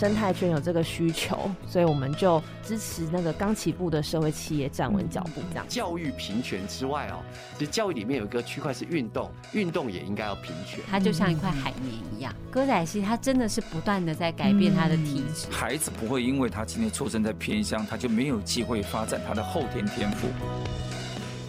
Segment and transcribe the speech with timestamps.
[0.00, 5.42] 生态圈有这个需求，所以我们就支持那个刚起步的社会企业站稳脚步。
[5.50, 7.20] 这样，教育平权之外哦，
[7.58, 10.82] 其实教育里面有一个区块是运动，运动也应该要平权。
[10.90, 15.48] 它就像一块海绵一样，歌仔戏它真的是不断的在改变它的体质。
[15.50, 20.28] 孩子不会因为他今天出生在偏乡，他就没有机会发展他的后天天赋。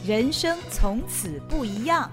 [0.06, 2.12] 人生从此不一样。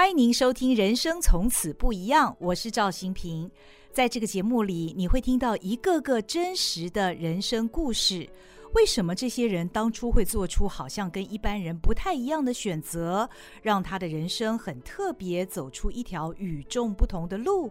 [0.00, 3.50] 欢迎您收听《人生从此不一样》，我是赵新平。
[3.92, 8.26] 在这个节目里，你会听到一个个真实的人生故事。
[8.72, 13.28] 为什么这些人当初会做出好像跟一般人不太一样的选择，
[13.60, 17.70] 让他的人生很特别，走出一条与众不同的路？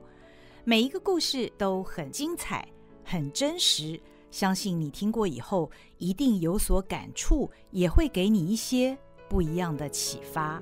[0.64, 2.64] 每一个故事都很精彩，
[3.04, 4.00] 很真实。
[4.30, 8.96] 相信你听过以后，一定有所感触，也会给你一些
[9.28, 10.62] 不一样的启发。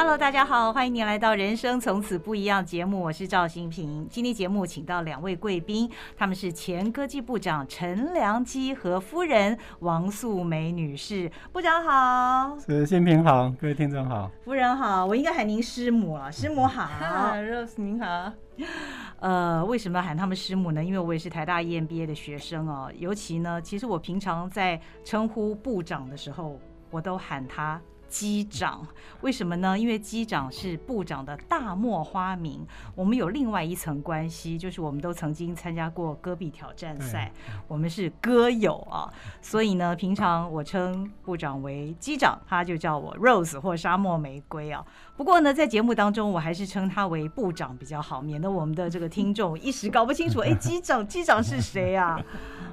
[0.00, 4.06] Hello，大家好，欢迎您来到《人生从此不一样》节目，我是赵新平。
[4.08, 11.28] 今天节目请到两位贵宾，他们是前科技部长陈良基和夫人王素梅女士。
[11.50, 16.88] 部长好，是新平好，各位听众好，夫人好，我应该喊您师母啊， 师母好
[17.34, 18.32] ，Rose 您好。
[19.18, 20.84] 呃，为什么喊他们师母呢？
[20.84, 22.88] 因为我也是台大 EMBA 的学生哦。
[22.96, 26.56] 尤其呢，其实我平常在称呼部长的时候，
[26.92, 27.80] 我都喊他。
[28.08, 28.86] 机长，
[29.20, 29.78] 为什么呢？
[29.78, 32.66] 因为机长是部长的大漠花名。
[32.94, 37.30] 我们有另外一层关系，就是我们都曾经参加过戈壁挑战赛，
[37.66, 39.12] 我们是歌友啊。
[39.42, 44.84] 所以呢，平常我称部长为机长，他就叫我 Rose 或沙漠玫瑰啊。
[45.16, 52.18] 不过呢，在节目当中，我还是称他为部长比较好，免得我们的这个听众一时搞不清楚， 哎，机长，机长是谁啊？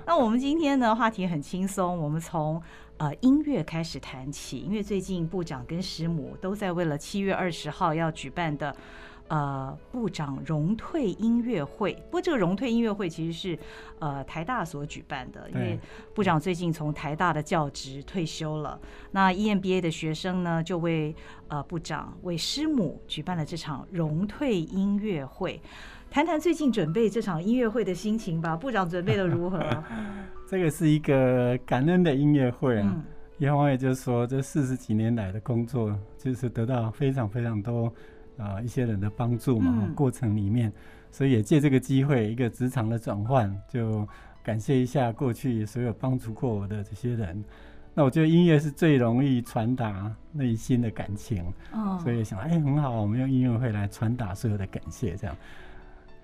[0.05, 2.61] 那我们今天呢，话题很轻松，我们从。
[2.97, 8.73] 呃，音乐开始谈起，因为最近部长跟师母都在为了七月二十号要举办的
[9.27, 11.93] 呃部长荣退音乐会。
[12.05, 13.59] 不过这个荣退音乐会其实是
[13.99, 15.77] 呃台大所举办的，因为
[16.13, 18.79] 部长最近从台大的教职退休了。
[19.11, 21.13] 那 EMBA 的学生呢，就为
[21.49, 25.59] 呃部长为师母举办了这场荣退音乐会。
[26.09, 29.59] 谈谈最近准备这场音乐会的心情吧，部长准备的如何？
[30.55, 33.03] 这个是一个感恩的音乐会啊，
[33.39, 37.87] 一方面就是说，这四十几年来的工作，就是得到非常非常多
[38.37, 40.71] 啊、呃、一些人的帮助嘛，嗯、过程里面，
[41.11, 44.07] 所以也借这个机会，一个职场的转换，就
[44.45, 47.43] 感谢一下过去所有帮助过我的这些人。
[47.93, 55.35] 那我觉得音乐是最容易传达内心的感情，哦、所以想，哎，很好，我们用音乐会来传达所有的感谢，这样。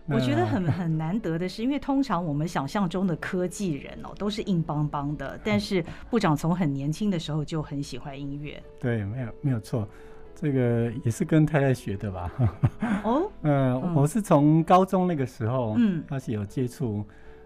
[0.07, 5.39] 我觉得很很难得的是，因为通常我们想象中的科技人哦，都是硬邦邦的。
[5.43, 8.61] 但是部长从很年轻的时候就很喜欢音乐。
[8.79, 9.87] 对，没有没有错，
[10.35, 12.31] 这个也是跟太太学的吧？
[13.03, 17.05] 哦，呃， 我是从高中那个时候，嗯，开始有接触，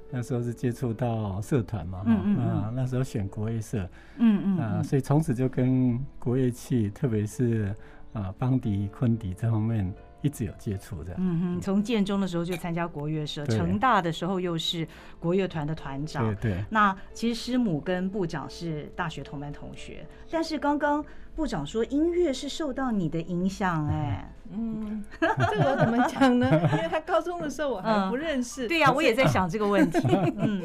[0.09, 3.87] 那时候是接触到社团嘛，嗯嗯，啊，那时候选国乐社，
[4.17, 7.75] 嗯嗯，啊，所以从此就跟国乐器，特别是
[8.13, 9.93] 啊邦迪、昆迪这方面。
[10.25, 14.87] 一直有接触的，嗯哼，从建中的时候就参加国乐社，成大的时候又是
[15.19, 16.65] 国乐团的团长，对对。
[16.71, 21.05] 那其实师母跟部长是大学同班同学，但是刚刚
[21.35, 26.49] 部长说音乐是受到你的影响，哎，嗯， 这个我怎么讲呢？
[26.73, 29.99] 因为他高中的时候我还不认识，对呀，我也在想这个问题，
[30.37, 30.63] 嗯。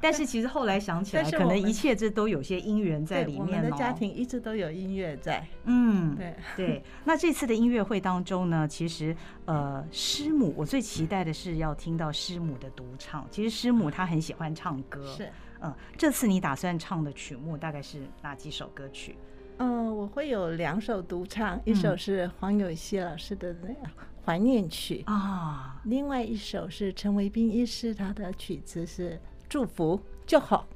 [0.00, 3.40] 但是其实后来想起来，可能一切这都有些因缘在里面。
[3.40, 5.44] 我们的家庭一直都有音乐在。
[5.64, 6.84] 嗯，对对。
[7.04, 13.26] 那这次的音乐会当中呢，其实呃，师母我最期待的是要听到师母的独唱。
[13.30, 15.04] 其实师母她很喜欢唱歌。
[15.16, 15.28] 是。
[15.60, 19.16] 嗯，这次你打算唱的曲目大概是哪几首歌曲？
[19.56, 23.90] 嗯，我会有两首独唱，一首是黄有希老师的那个
[24.24, 29.18] 怀念曲啊，另外一首是陈维斌医师他的曲子是。
[29.56, 30.66] 祝福就好，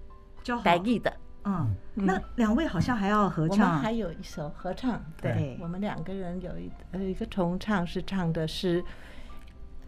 [0.43, 0.63] 就好。
[0.63, 1.13] 台语的，
[1.45, 5.05] 嗯，那两位好像还要合唱，还有一首合唱。
[5.21, 8.83] 对，我们两个人有一呃一个重唱，是唱的是《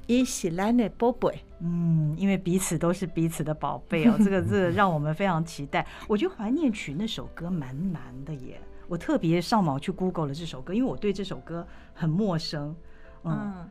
[0.07, 1.29] 伊是咱的宝贝》。
[1.61, 5.87] 嗯，因为彼此都是彼此的宝贝哦，这个这个让我们非常期待。
[6.07, 12.77] 我觉得怀念曲那首歌蛮难的耶，我特别上网去 Google 了这首歌，因为我对这首歌很陌生。
[13.25, 13.71] 嗯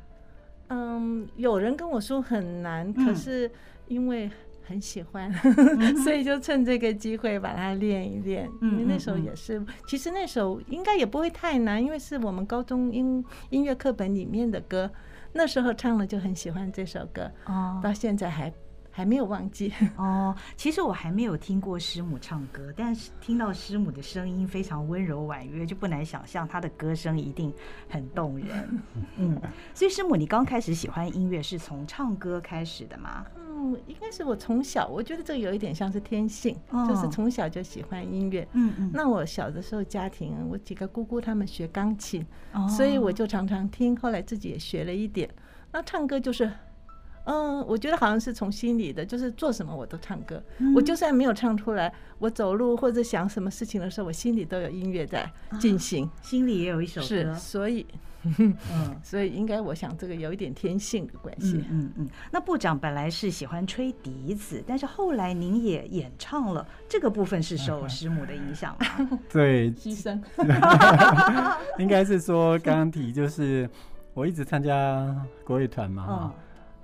[0.69, 3.51] 嗯，有人跟我说很难，可是
[3.87, 4.27] 因为。
[4.71, 5.31] 很喜欢，
[6.01, 8.49] 所以就趁这个机会把它练一练。
[8.61, 14.89] 因为那首也是，其实那首应该也不会太难，因为是我们高中音音乐课本里面的歌。
[15.33, 18.51] 那时候唱了就很喜欢这首歌，哦到现在还
[18.89, 20.35] 还没有忘记哦。
[20.57, 27.53] 其实我还没有听过师母唱歌，但是听到师母的声音非常温柔婉约，就不难想象她的歌声一定
[27.87, 28.79] 很动人。
[29.17, 29.41] 嗯，
[29.73, 33.25] 所以师母，你刚开始喜欢音乐是从唱歌开始的吗？
[33.61, 38.47] 嗯，应该是我从小，我觉得这个有一点像是天性，哦、就是从小就喜欢音乐。
[38.53, 38.91] 嗯嗯。
[38.91, 45.29] 那我小的时候家庭，我几个姑姑他们学钢琴，哦、所以我就常常听，后来自己也学了一点。
[45.71, 46.51] 那唱歌就是。
[47.25, 50.41] 嗯，我觉得好像是从心里的，就是做什么我都唱歌。
[50.57, 57.07] 嗯、我就算没有唱出来，我走路或者想什么事情的时候，我心里都有音乐在进行，啊，心里也有一首歌。
[57.07, 57.85] 是，所以，
[58.23, 58.55] 嗯，
[59.03, 61.57] 所以应该我想这个有一点天性的关系。
[61.57, 62.09] 嗯嗯，嗯。
[62.31, 69.19] 那部长本来是喜欢吹笛子，但是后来您也演唱了，这个部分是受师母的影响吗？
[69.31, 70.19] 对，牺牲。
[71.77, 73.69] 应该是说刚刚提就是
[74.13, 75.15] 我一直参加
[75.45, 76.33] 国乐团嘛。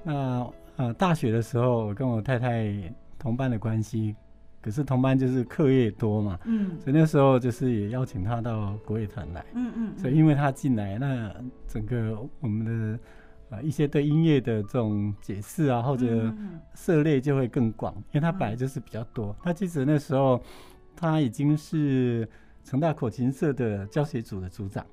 [0.03, 2.71] 哦那呃，大学的时候，我跟我太太
[3.17, 4.15] 同班的关系，
[4.61, 11.33] 可是同班就是课业多嘛，嗯，所以那时候就是也邀请他到国乐团来，嗯嗯，所以因为他进来，那
[11.67, 12.99] 整个我们的
[13.49, 16.31] 呃一些对音乐的这种解释啊，或者
[16.75, 19.35] 涉猎就会更广，因为他本来就是比较多。
[19.41, 20.39] 他其实那时候
[20.95, 22.29] 他已经是
[22.63, 24.85] 成大口琴社的教学组的组长。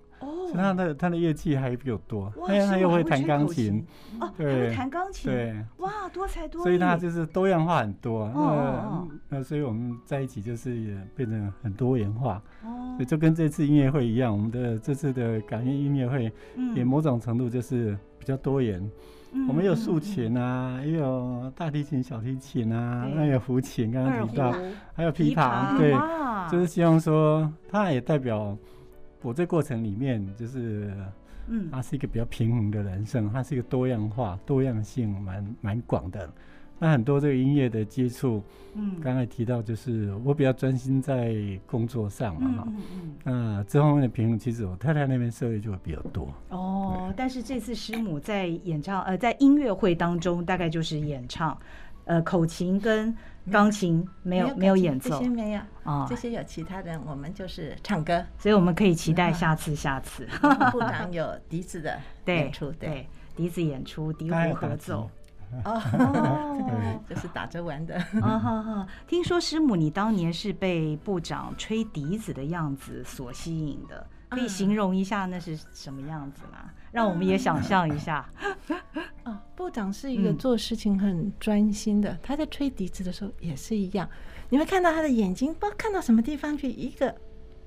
[0.56, 3.84] 他的他的乐器还比我多，他他又会弹钢琴，
[4.20, 8.30] 哦，对，弹钢琴，对，哇，多才多艺，所以他就是多样化很多。
[8.34, 12.42] 那那所以我们在一起就是也变成很多元化。
[12.64, 16.32] 哦，所以就跟这次音乐会一样，我们的这次的感恩音乐会，
[16.74, 18.88] 也某种程度就是比较多元。
[19.48, 24.54] 我们有竖琴啊，也有大提琴、小提琴啊，那有胡琴，刚刚提到，
[24.94, 25.92] 还有琵琶，对，
[26.48, 28.56] 就是希望说它也代表。
[29.24, 30.94] 我这过程里面，就是，
[31.48, 36.30] 嗯，他是一个比较平衡的人生，他是一个多样化、多样性蛮蛮广的。
[36.76, 38.42] 那很多这个音乐的接触，
[38.74, 41.32] 嗯，刚才提到就是我比较专心在
[41.66, 42.82] 工作上嘛，哈，嗯
[43.24, 46.28] 嗯，那这方面的平衡，其实我太太那边涉猎就会比较多。
[46.50, 51.56] 哦，但是这次师母在演唱，呃，在音乐会当中，大概就是演唱。
[52.04, 53.14] 呃，口琴跟
[53.50, 55.60] 钢琴没有没有演奏，这些没有。
[55.84, 60.26] 啊，这些有其他人，我们就是唱歌，所以我们可以期待下次下次。
[60.72, 63.06] 部长有笛子的 演出，对，
[63.36, 65.10] 笛子演出，笛胡合奏，
[65.64, 67.96] 哦， 就是打着玩的。
[68.22, 76.70] 啊哈哈，听说师母你当年是被部长吹笛子的样子所吸引的，可以形容一下那是什么样子吗？
[76.94, 78.24] 让我们也想象一下。
[79.24, 82.16] 啊，部长是一个做事情很专心的。
[82.22, 84.08] 他在吹笛子的时候也是一样，
[84.48, 87.12] 你会看到他的眼睛，不知道看到什么地方去，一个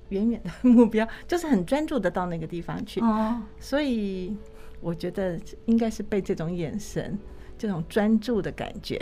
[0.10, 3.02] 远远的 目标，就是很专注的到那个地方去。
[3.02, 4.34] 哦，所以
[4.80, 7.20] 我觉得应该是被这种眼神、
[7.58, 8.98] 这种专注的感觉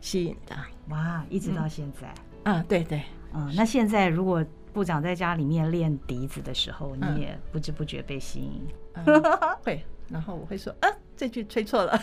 [0.00, 0.56] 吸引的。
[0.88, 2.12] 哇，一直到现在。
[2.42, 3.00] 啊，对对，
[3.32, 4.44] 嗯，那现在如果
[4.78, 8.64] 部长在家里面练笛子的时候，你也不知不觉被吸引。
[9.60, 12.00] 会，然后我会说，啊，这句吹错了。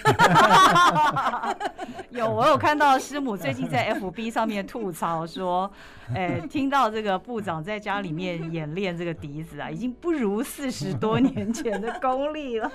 [2.11, 5.71] 有，我有看到师母最近在 FB 上面吐槽说，
[6.13, 12.69] 哎，听到这个部长在家里面演练这个笛子啊，已经不如四十多年前的功力了，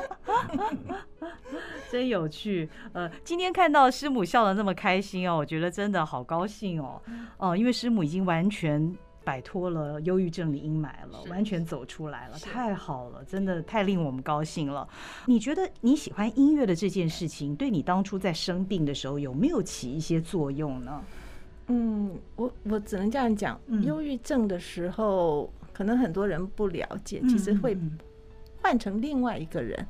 [1.93, 2.67] 真有趣。
[2.95, 7.03] 呃，今天看到师母笑得那么开心哦，我觉得真的好高兴哦。
[7.37, 8.97] 哦，因为师母已经完全。
[9.23, 14.89] 摆脱了忧郁症的阴霾了，完全走出来了，太好了，真的太令我们高兴了。
[15.27, 21.03] 你觉得你喜欢音乐的这件事情，对你当初在生病的时候有没有起一些作用呢？
[21.67, 27.79] 嗯，我我只能这样讲，忧郁症的时候，可能很多人不了解，其实会
[28.61, 29.87] 换成另外一个人。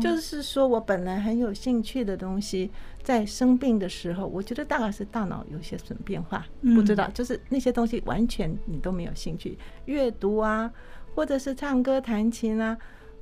[0.00, 2.70] 就是说，我本来很有兴趣的东西，
[3.02, 10.72] 在生病的时候，我觉得大概是大脑有些什么变化，不知道，就是那些东西完全你都没有兴趣，阅读啊，
[11.14, 12.76] 或者是唱歌弹琴啊，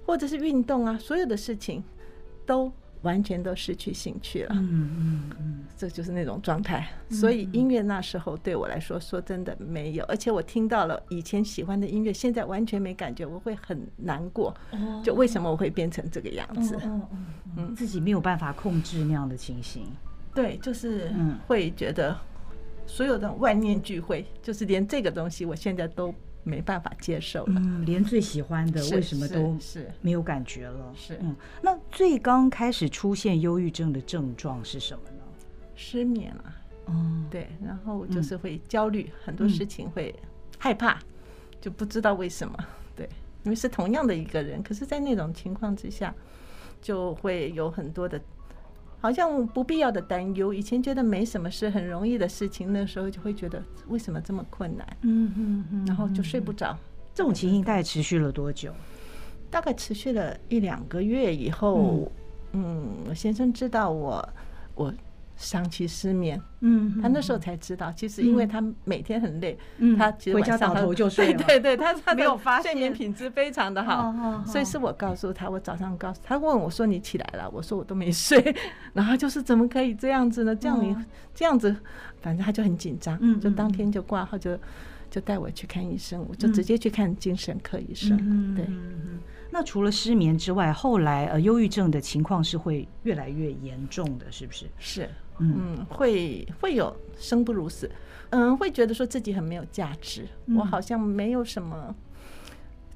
[0.06, 1.82] 或者是运动啊，所有的事情
[2.46, 2.72] 都。
[3.04, 6.88] 完全都失去兴趣了，嗯嗯嗯，这就是那种状态。
[7.08, 14.52] 所以音乐那时候对我来说，说真的没有，而且我听到了以前喜欢的音乐，现在完全没感觉，我会很难过。
[15.04, 16.76] 就为什么我会变成这个样子？
[16.82, 17.02] 嗯
[17.56, 19.86] 嗯，自己没有办法控制那样的情形。
[20.34, 21.12] 对，就是
[21.46, 22.16] 会觉得
[22.86, 26.12] 所有的万念俱灰，就是连这个东西，我现在都。
[26.44, 30.92] 没办法接受了，嗯，连最喜欢的为什么都是没有感觉了？
[30.94, 35.22] 是，嗯，那最刚开始出现忧郁症的症状是什么呢？
[35.74, 36.54] 失眠啊，
[36.86, 40.14] 嗯，对，然后就是会焦虑，很多事情会
[40.58, 40.98] 害怕，
[41.60, 42.56] 就不知道为什么，
[42.94, 43.08] 对，
[43.42, 46.14] 因为是同样的一个人，可是，在那种情况之下，
[46.80, 48.20] 就会有很多的
[49.04, 50.50] 好像不必要的担忧。
[50.50, 54.96] 以前觉得没什么事，很容易的事情，那时候就会觉得为什么这么困难？
[55.02, 56.74] 嗯嗯嗯，然后就睡不着。
[57.12, 58.72] 这种情形大概持续了多久？
[59.50, 62.10] 大概持续了一两个月以后，
[62.52, 64.26] 嗯，我先生知道我
[64.74, 64.90] 我。
[65.36, 72.72] 长期失眠，嗯，他那时候才知道，其实因为他每天很累，嗯，他其实回家倒头就睡， 对对，他他没有发现。
[72.72, 78.54] 睡眠品质非常的好，所以是我告诉他，我早上告诉他，问我说你起来了，我说我都没睡，
[78.94, 80.54] 然后就是怎么可以这样子呢？
[80.54, 80.96] 这样你
[81.34, 81.74] 这样子，
[82.20, 84.58] 反正他就很紧张，嗯，就当天就挂号，就
[85.10, 88.66] 就带我去看医生，我就直接去看精神科医生，对。
[89.50, 94.66] 那除了失眠之外，后来呃，忧郁症的情况是会越来越严重的，是不是？
[94.80, 97.90] 是，嗯，会会有生不如死，
[98.30, 101.94] 嗯，会觉得说自己很没有价值，嗯、我好像没有什么，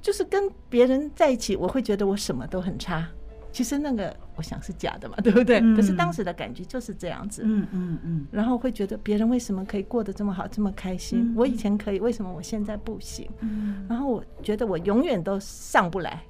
[0.00, 3.06] 就是跟别人在一起，我会觉得我什么都很差。
[3.50, 5.58] 其实那个我想是假的嘛， 对不对？
[5.58, 11.32] 嗯、可是当时的感觉就是这样子，嗯嗯嗯，然后会觉得别人为什么可以过得这么好，这么开心？
[11.32, 13.28] 嗯、我以前可以，为什么我现在不行？
[13.40, 16.22] 嗯、然后我觉得我永远都上不来。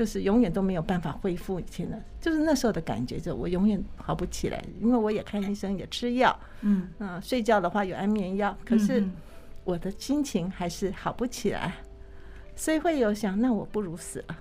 [0.00, 6.88] 就是永远都没有办法恢复以前的，就是那时候的感觉，就我永远好不起来，因为我也看医生，也吃药，嗯。
[7.00, 9.04] 嗯，睡觉的话有安眠药，可是
[9.62, 11.74] 我的心情还是好不起来，
[12.56, 14.36] 所以会有想，那我不如死了，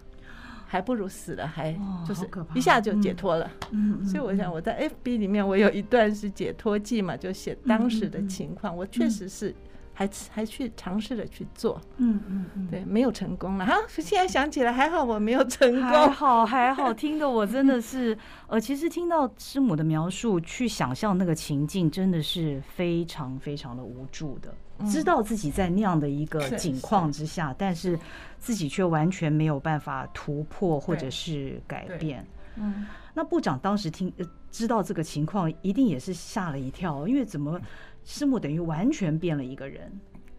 [0.66, 2.26] 还不如死了，还就是
[2.56, 9.54] 一下就解脱了，嗯，所以我想我在 FB 里面我有一段是解脱记嘛，就写当时的情况，我确实是。
[10.00, 13.76] 还还去尝试着去做，嗯嗯嗯，对，没有成功了哈。
[13.90, 16.94] 现在想起来还好，我没有成功，还好还好。
[16.96, 24.56] 听得我真的是，呃，其实听到师母的描述，去想象那个情境，真的是非常非常的无助的。
[24.90, 28.00] 知道自己在那样的一个境况之下，但是
[28.38, 32.26] 自己却完全没有办法突破或者是改变。
[32.56, 34.14] 嗯，那部长当时听
[34.50, 37.60] 知道这个情况，一定也是吓了一跳，因为怎么？
[38.12, 39.88] 师母等于完全变了一个人，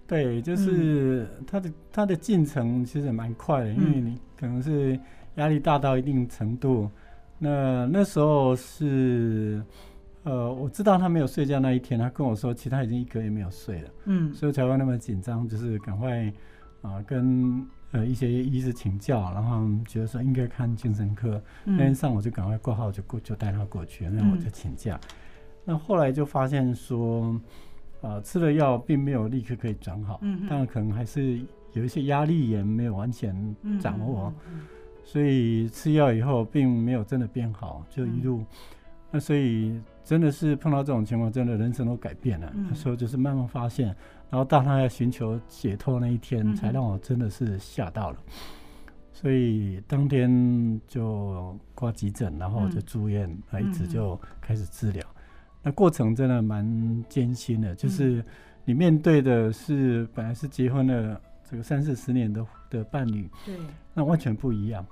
[0.05, 4.99] 对，就是他的、嗯、他的进程其实蛮快的，因为你可能是
[5.37, 6.91] 压力大到一定程度，
[7.39, 9.63] 那那时候是
[10.25, 16.27] 呃，我知道他没有睡觉那一天，他跟我说，其他已经一个月没有睡了，嗯，所以才会那么紧张，就是赶快
[16.83, 24.99] 啊、呃、跟呃一些医师请教，然后觉得说应该看精神科，嗯、那天上午就赶快挂号就过就带他过去，那我就请假。
[25.05, 25.17] 嗯
[25.71, 27.41] 那后来就发现说，
[28.01, 31.41] 呃，吃了药并没有立刻可以转好，嗯，但可能还是
[31.75, 34.35] 有一些压力也没有完全掌握，
[35.05, 38.45] 所以吃药以后并没有真的变好，就一路，
[39.13, 42.53] 那所以真的是碰到这种情况，真的人生都改变了。
[42.69, 43.87] 那时候就是慢慢发现，
[44.29, 48.19] 然后到他要寻求解脱那一天，才让我真的是吓到了，
[49.13, 55.07] 所以当天就挂急诊，然后就住院，那一直就开始治疗。
[55.63, 58.25] 那过程真的蛮艰辛的，就是
[58.65, 63.55] 你面对的是本来是结婚了这个三四十年的的伴侣，对，
[63.93, 64.87] 那完全不一样，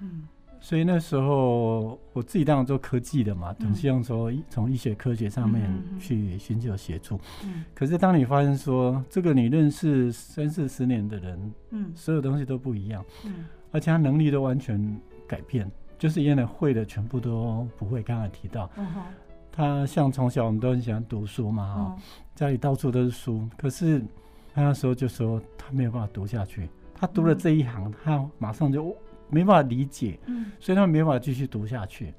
[0.00, 0.28] 嗯，
[0.60, 18.86] 所以那时候我自己当然做科技的嘛，总希望说从医学科学上面去寻求协助，嗯，可是当你发现说这个你认识三四十年的人，嗯，所有东西都不一样，嗯，而且他能力都完全改变，就是原来会的全部都不会，刚才提到，嗯
[19.52, 21.96] 他像从小我们都很喜欢读书嘛，哈，
[22.34, 23.48] 家里到处都是书。
[23.58, 24.00] 可是
[24.54, 28.96] 他那时候就说他没有办法读下去，他读了这一行，他马上就
[29.28, 30.18] 没办法理解，
[30.60, 32.14] 所以他没办法继续读下去。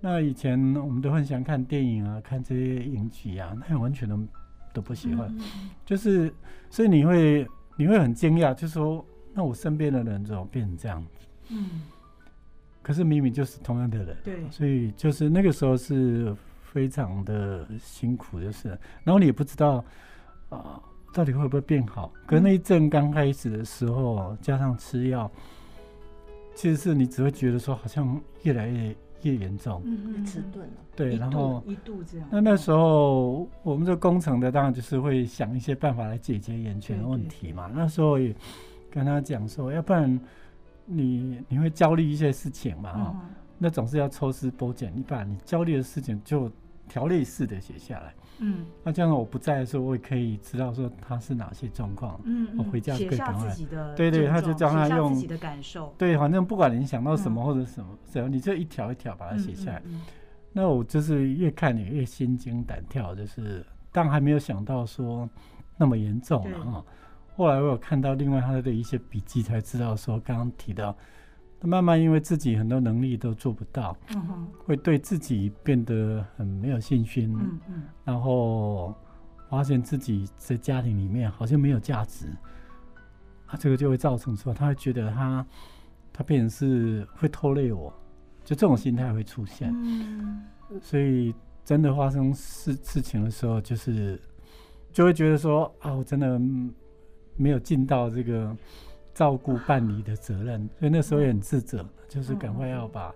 [0.00, 4.18] 那以前我们都很喜欢看电影啊，看这些影集啊，他完全都
[4.72, 5.32] 都不喜欢。
[5.84, 6.32] 就是
[6.70, 11.26] 所以你会你会很惊讶，就是说那我身边的人怎么变成这样子？
[11.50, 11.82] 嗯
[12.82, 16.34] 可是明明就是同样的人，对，所以就是那个时候是。
[16.72, 18.68] 非常的辛苦，就是，
[19.04, 19.84] 然后你也不知道
[20.48, 22.10] 啊、呃，到底会不会变好。
[22.26, 25.30] 可是那一阵刚开始的时候，加上吃药，
[26.54, 30.72] 其实是你只会觉得说，好像越来越越严重，嗯，迟钝了。
[30.96, 32.26] 对，然后一度这样。
[32.32, 37.70] 那那时候我们这工程的当然就是会想一些办法来解决眼前的问题嘛。
[37.74, 38.34] 那时候也
[38.90, 40.18] 跟他讲说，要不然
[40.86, 46.50] 你你会焦虑一些事情嘛，哈、嗯，那总是要抽丝剥茧，你把你焦虑的事情就
[46.88, 53.54] 条列式的写下来，嗯，那这样我不在的时候，我也可以知道说他是哪些状况，嗯，我回家可以赶快，
[53.96, 59.82] 对对，他就叫他用自己的感受，对，反正不管你想到什么或者什么，只要你这一条一条把它写下来。
[60.52, 65.26] 那我就是越看你越心惊胆跳，就是但还没有想到说
[65.78, 66.84] 那么严重了啊。
[67.34, 70.94] 后来我有看到另外他的一些笔记，才知道说刚刚提到
[71.64, 78.94] 慢慢因为自己很多能力都做不到，嗯，会对自己变得很没有信心，嗯嗯，然后
[79.48, 82.26] 发现自己在家庭里面好像没有价值，
[83.46, 85.46] 啊，这个就会造成说，他会觉得他
[86.12, 87.92] 他变成是会拖累我，
[88.44, 90.42] 就这种心态会出现，嗯，
[90.80, 91.32] 所以
[91.64, 94.20] 真的发生事事情的时候，就是
[94.92, 96.40] 就会觉得说啊，我真的
[97.36, 98.56] 没有尽到这个。
[99.14, 103.12] 照顾伴侣的责任，所以那时候也很自责，就是赶快要把，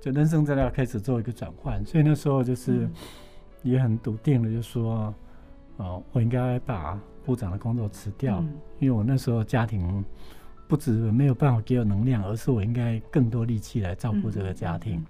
[0.00, 2.88] 就人生真的要开始做一个转换，所以那时候就是
[3.62, 5.14] 也很笃定的就说，
[5.76, 8.42] 哦，我应该把部长的工作辞掉，
[8.78, 10.04] 因为我那时候家庭
[10.66, 15.04] 不止没有办法给我能量，而是我应该更多力气来照顾这个家庭，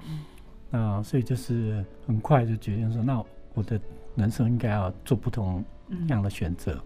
[0.71, 3.25] 那所以就是很快就决定说，那
[3.55, 3.81] 我的
[4.17, 5.65] 人生应该要做不同
[6.09, 6.83] 样的选择。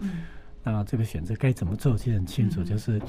[0.70, 3.00] 那这个选择该怎么做，其实很清楚，就是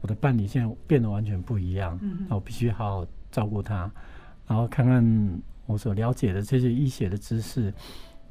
[0.00, 3.90] 我的伴侣现在变得完全不一样，那我必须好好照顾他，
[4.46, 7.72] 然后看看我所了解的这些医学的知识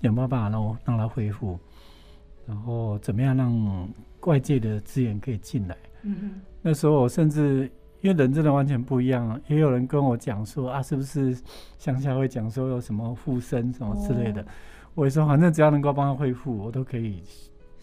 [0.02, 1.60] 有没有办法让我让他恢复，
[2.46, 3.90] 然后怎么样让
[4.22, 5.78] 外界的资源可以进来。
[6.62, 7.70] 那时候我甚至
[8.02, 11.36] 因为人真的完全不一样，也有人跟我讲说啊，是不是
[11.78, 14.46] 乡下会讲说有什么附身什么之类的，
[14.94, 17.24] 我也说反正只要能够帮他恢复，我都可以。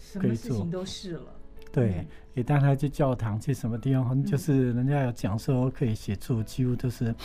[0.01, 1.33] 什么事情都是了，
[1.71, 7.15] 对，也带他去教堂，去什么地方，就是人家有讲说可以协助，几乎都是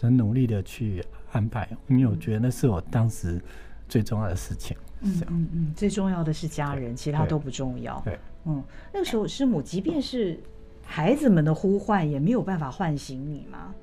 [0.00, 3.40] 很努力的去安排，因为我觉得那是我当时
[3.88, 4.76] 最重要的事情。
[5.00, 8.00] 嗯嗯嗯，最重要的是家人，其他都不重要。
[8.04, 10.38] 对，嗯，那个时候师母，即便是
[10.84, 13.74] 孩子们的呼唤，也没有办法唤醒你吗？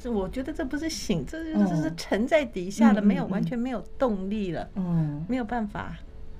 [0.00, 5.96] 这我觉得这不是醒，这就是沉在底下了，没有完全没有动力了，嗯，没有办法。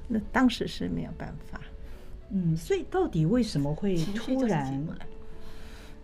[0.09, 1.61] 那当时是没有办法，
[2.31, 4.87] 嗯，所以到底为什么会突然？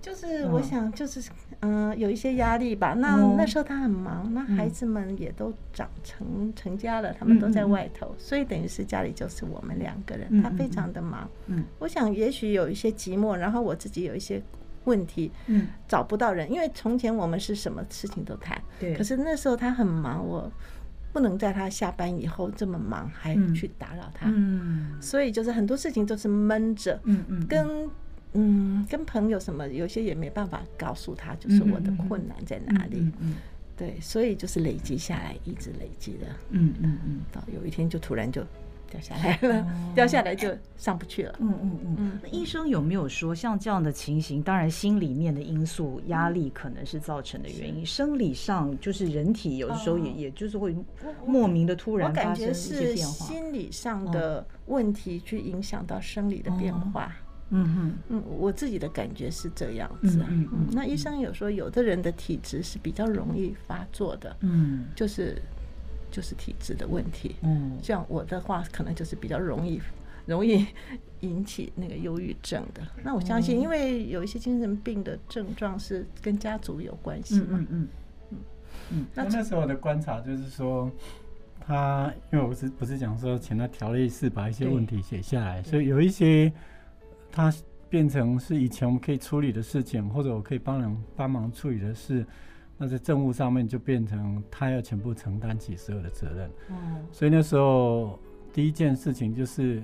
[0.01, 1.31] 就是我想，就是
[1.61, 2.93] 嗯，有一些压力吧。
[2.93, 10.43] 那那时候他很忙，那孩子们也都长成成家了，他们都在外头，所以等于是家里就是我们两个人。
[10.43, 14.43] 他非常的忙，嗯，我想也许有一些寂寞，然后我自己有一些
[14.87, 20.51] 问题，嗯，找不到人，因为从前我们是什么事情都谈，对，可是那时候他很忙，我。
[21.13, 27.91] 不能在他下班以后这么忙还去打扰他，嗯，所以就是很多事情都是闷着，嗯嗯，跟
[28.33, 33.35] 嗯跟朋友什么有些也没办法告诉他，就是我的困难在哪里，嗯，
[33.77, 38.43] 对，所以就是累积下来，一直累积的，嗯嗯嗯，到有一天就突然就。
[38.93, 41.35] 掉下来了，掉下来就上不去了。
[41.39, 42.21] 嗯嗯嗯嗯。
[42.23, 50.77] 那医生有没有说，像这样的情形，当然心里面的因素、压力可能是造成的原因，生理上就是人体有的时候也也就是会
[51.27, 53.27] 莫名的突然发生一些变化。
[53.27, 57.11] 心理上的问题去影响到生理的变化。
[57.55, 60.25] 嗯嗯嗯，我自己的感觉是这样子。
[60.29, 60.67] 嗯嗯。
[60.71, 64.37] 那医生有说，有的人的体质是比较容易发作的。
[64.41, 65.41] 嗯，就是。
[66.13, 69.81] 就是体质的问题，嗯，像我的话，可能就是比较容易，
[70.27, 70.65] 容易
[71.21, 72.83] 引起那个忧郁症的。
[73.03, 77.89] 那我相信，因为有一些精神病的症状是跟家族有关系嘛，嗯嗯
[78.31, 78.39] 嗯
[78.91, 79.07] 嗯。
[79.15, 80.91] 那那时候我的观察就是说，
[81.59, 86.53] 他因为我是不是讲说，请他条列式把一些问题写下来，所以有一些
[87.31, 87.53] 他
[87.89, 92.25] 变成是以前我们可以处理的事情，或者我可以帮人帮忙处理的事。
[92.83, 98.19] 那在政务上面就变成他要全部承担起所有的责任，嗯，所以那时候
[98.53, 99.81] 第一件事情就是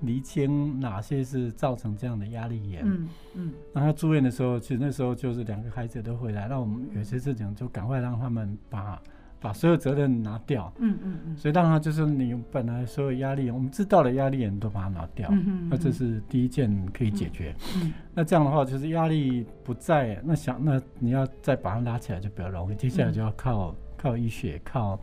[0.00, 9.02] 厘清哪些是造成这样的压力源，嗯嗯，然后他住院的时候，其实那时候就是两个孩子都回来，那我们有些事情就赶快让他们把。
[9.44, 24.98] 把所有责任拿掉，嗯嗯嗯，所以当然就是你本来所有压力，我们知道的压力也都把它拿掉，嗯嗯，那这是第一件可以解决，嗯，那这样的话就是压力不在，那想那你要再把它拉起来就比较容易，接下来就要靠靠医学，靠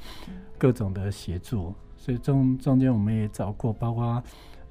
[0.58, 4.23] 各种的协助，所以中中间我们也找过，包括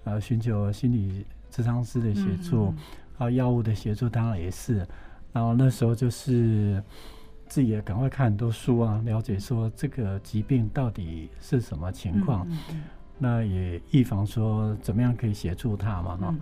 [0.03, 2.75] 呃寻求心理咨商师的协助，
[3.17, 4.85] 还有药物的协助，当然也是，
[5.33, 6.83] 然后那时候就是。
[7.51, 12.83] 自己也赶快看很多书啊，了解说这个疾病到底是什么情况，嗯嗯嗯、
[13.19, 16.29] 那也预防说怎么样可以协助他嘛哈。
[16.31, 16.41] 嗯、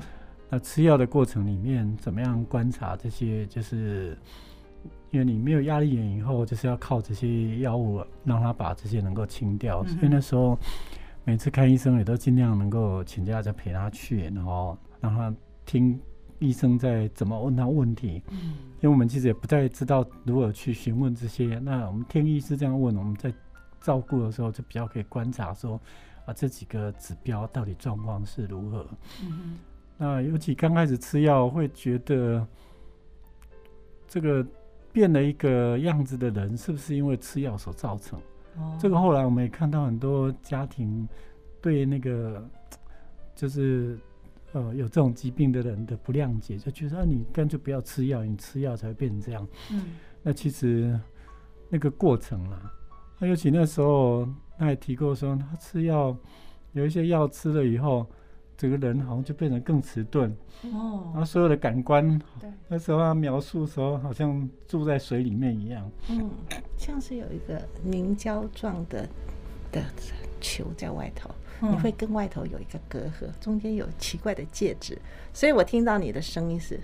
[0.50, 4.18] 那吃药的过程里面怎么样观察这些，就是
[5.10, 9.82] 因为你没有压力源以后，就是要靠这些药物让他把这些能够清掉。
[9.86, 10.58] 嗯、所以那时候
[11.24, 15.98] 每次看医生也都尽量能够请假再陪他去，然后让他听。
[16.38, 18.22] 医生在怎么问他问题？
[18.30, 21.58] 嗯，因为我们其实也不太知道如何去询问这些。
[21.58, 23.32] 那我们听医师这样问，我们在
[23.80, 25.80] 照顾的时候就比较可以观察说，
[26.26, 28.86] 啊，这几个指标到底状况是如何？
[29.22, 29.58] 嗯，
[29.96, 32.46] 那尤其刚开始吃药会觉得，
[34.06, 34.46] 这个
[34.92, 38.18] 变了一个样子的人，是不是因为吃药所造成？
[38.56, 41.08] 哦，这个后来我们也看到很多家庭
[41.60, 42.44] 对那个
[43.34, 43.98] 就是
[44.52, 49.46] 呃有这种疾病的人的不谅解，就觉得啊，你干脆不要吃药，你吃药才会变成这样。
[49.70, 50.98] 嗯，那其实
[51.68, 52.72] 那个过程啦，
[53.18, 56.16] 那尤其那时候他还提过说，他吃药
[56.72, 58.06] 有一些药吃了以后。
[58.58, 60.36] 整个人好像就变得更迟钝。
[60.64, 66.28] 哦，然后所有的感官，对，那时候他描述的时候，好像住在水里面一样，嗯，
[66.76, 69.08] 像是有一个凝胶状的
[69.70, 69.80] 的
[70.40, 74.98] 球在外头，嗯，你会跟外头有一个隔阂，中间有奇怪的介质，
[75.32, 76.78] 所以我听到你的声音是。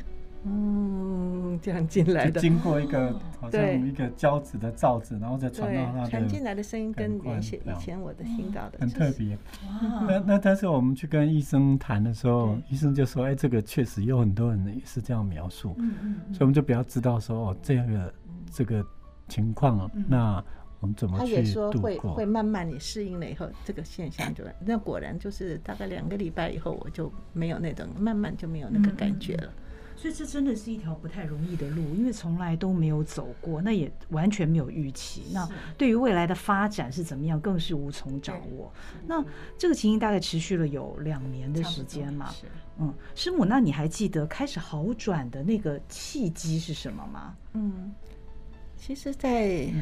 [0.46, 9.38] 嗯，这样进来的，经过一个 好像一个胶质的罩子，然后再传到它的传进来的声音跟原先以前我的听到的很特别。
[10.06, 18.12] 那那但是我们去跟医生谈的时候，医生就说：“哎，这个确实有很多人也是这样描述。”嗯嗯，所以我们就比较知道说哦，这样的
[18.52, 18.84] 这个
[19.28, 20.44] 情况，那
[20.84, 21.24] 我们怎么去？
[21.24, 29.50] 他也说会会慢慢你适应了以后，这个现象就那果然就是大概两个礼拜以后，我就没有那种慢慢就没有那个感觉了。
[29.96, 35.22] 所以这真的是一条不太容易的路，因为从来都没有走过，那也完全没有预期。
[35.32, 38.70] 那对于未来的发展是怎么样，更是无从掌握。
[39.06, 39.24] 那
[39.56, 42.34] 这个情形大概持续了有两年的时间嘛？
[42.78, 47.34] 嗯，师母，那你还记得开始好转的那个契机是什么吗？
[47.54, 47.94] 嗯，
[48.76, 49.72] 其实，在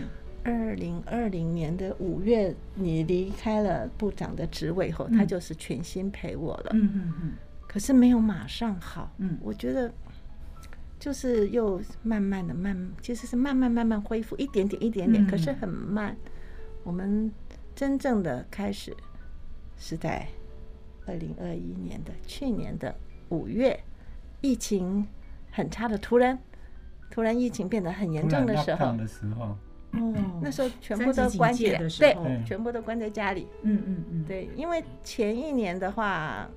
[0.44, 6.70] 二零二零年的五月，你离开了部长的职位后，他就是全心陪我了。
[6.74, 7.32] 嗯嗯嗯。
[7.66, 9.12] 可是没有马上好。
[9.18, 9.92] 嗯，我觉得。
[11.02, 16.16] 就是又慢慢的慢，其实是慢慢慢慢恢复一点点一点点，可是很慢。
[16.84, 17.28] 我们
[17.74, 18.96] 真正的开始
[19.76, 20.24] 是在
[21.04, 22.94] 二零二一年的去年的
[23.30, 23.82] 五月，
[24.42, 25.04] 疫情
[25.50, 26.38] 很差的，突然
[27.10, 28.96] 突然疫情变得很严重的时候，
[30.40, 33.46] 那时候全部都关起来，对，全部都关在家里。
[33.62, 36.48] 嗯嗯嗯，对，因为前一年的话。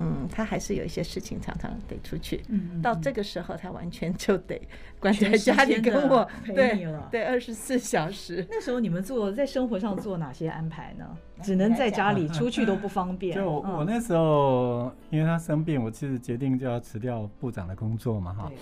[0.00, 2.40] 嗯，他还是有一些事情常常得出去。
[2.50, 4.62] 嗯，到这个时候，他完全就得
[5.00, 7.08] 关在家里跟我陪你了。
[7.10, 8.46] 对，二十四小时。
[8.48, 11.04] 那时候你们做在生活上做哪些安排呢？
[11.42, 13.34] 只能在家里，出去都不方 便。
[13.34, 18.52] 就我那时候，因为他生病，我其实决定就要辞掉部长的工作嘛，哈。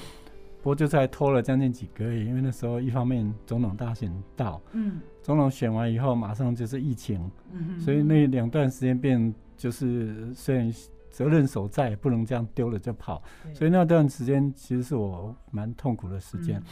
[0.66, 10.72] 不过就是还拖了将近几个月，因为那时候一方面总统大选到，嗯，总统选完以后马上就是疫情，嗯，所以那两段时间变就是虽然。
[11.09, 13.22] 责任所在，不能这样丢了就跑。
[13.55, 16.62] 所以那段时间其实是我蛮痛苦的时间，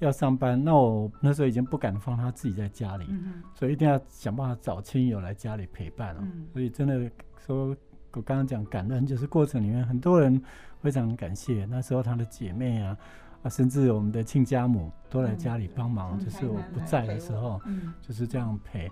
[0.00, 0.60] 要上班。
[0.64, 6.26] 那我那时候已经不敢放他自己在家里，嗯所以一定要想办法找亲友来家里陪伴了。
[6.52, 7.08] 所以真的
[7.46, 7.68] 说，
[8.14, 10.42] 我刚刚讲感恩，就是过程里面很多人
[10.80, 11.64] 非常感谢。
[11.66, 12.98] 那时候他的姐妹啊，
[13.44, 17.60] 啊，甚至我们的亲家母都来家里帮忙，就是我不在的时候，
[18.02, 18.90] 就是这样陪。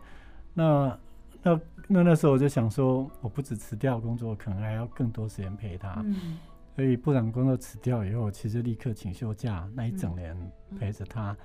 [0.55, 0.97] 那。
[1.45, 6.01] 那那那时候我就想说，我不止辞掉工作，可能还要更多时间陪他。
[6.05, 6.39] 嗯。
[6.77, 10.37] 所以部长工作辞掉以后，其实立刻请休假，那一整年
[10.79, 11.37] 陪着他。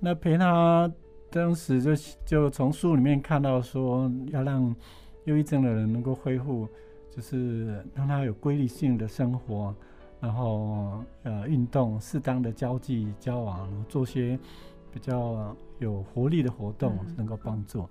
[0.00, 0.90] 那陪他
[1.30, 1.92] 当时就
[2.26, 4.74] 就从书里面看到说，要让
[5.26, 6.68] 忧郁症的人能够恢复，
[7.08, 9.72] 就是让他有规律性的生活，
[10.20, 14.38] 然后呃运动，适当的交际交往，做些
[14.92, 17.88] 比较有活力的活动，能够帮助。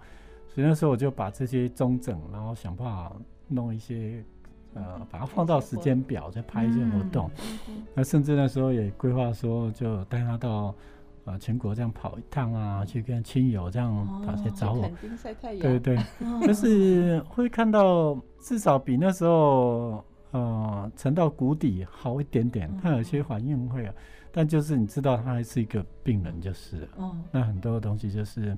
[0.48, 3.14] 所以那时候我就把这些中整，然后想办法
[3.48, 4.24] 弄一些，
[4.74, 7.30] 呃，把它放到时间表，再拍一些活动。
[7.94, 10.74] 那甚至那时候也规划说，就带他到
[11.26, 14.82] 呃全国这样跑一趟啊，去跟亲友这样打些招呼。
[15.42, 15.98] 对对对，
[16.48, 22.70] 就是会看到至少比那时候呃沉到谷底好一点点。
[22.82, 23.94] 他有些反应会啊，
[24.32, 26.88] 但就是你知道他还是一个病人，就是。
[26.98, 28.58] 哦那很多东西就是。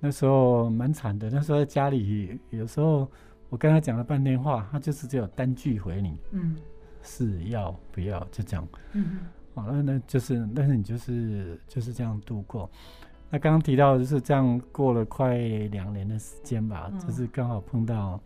[0.00, 3.10] 那时候蛮惨的，那时候在家里，有时候
[3.48, 6.54] 我跟他讲了半天话，他就是只有单句回你，嗯，
[7.02, 9.18] 是要不要就这样，嗯，
[9.56, 12.70] 好了，那就是，但是你就是就是这样度过。
[13.28, 18.20] 那刚刚提到就是这样过了快两年的时间吧，嗯、就是刚好碰到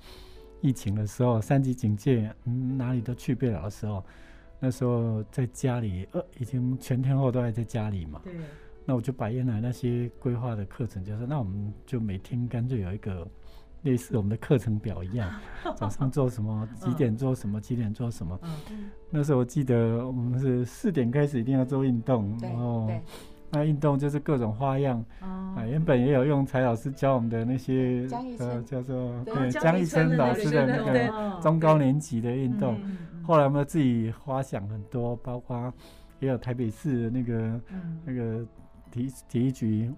[0.62, 4.02] 疫情的时候，三级警戒，嗯，哪里都去不了的时候，
[4.58, 8.32] 那时候在家里，呃，已经全天候都还在家里嘛，对。
[8.84, 13.26] 那我就把原来那些规划的课程，就是那我们就每天干脆有一个
[13.82, 15.30] 类似我们的课程表一样，
[15.76, 18.38] 早上做什么，几点做什么，几点做什么。
[19.08, 22.90] 那时候我记得我们是四点开始一定要做运动，然后
[23.52, 25.04] 那运动就是各种花样。
[25.20, 32.76] 啊，原本也有用柴老师教我们的那些呃叫做对江一生老师的那个中高年级的运动，
[33.22, 35.72] 后来我们自己花想很多，包括。
[36.20, 37.34] 也有台北市的那个、
[37.72, 38.46] 嗯、那个
[38.92, 39.90] 体体育局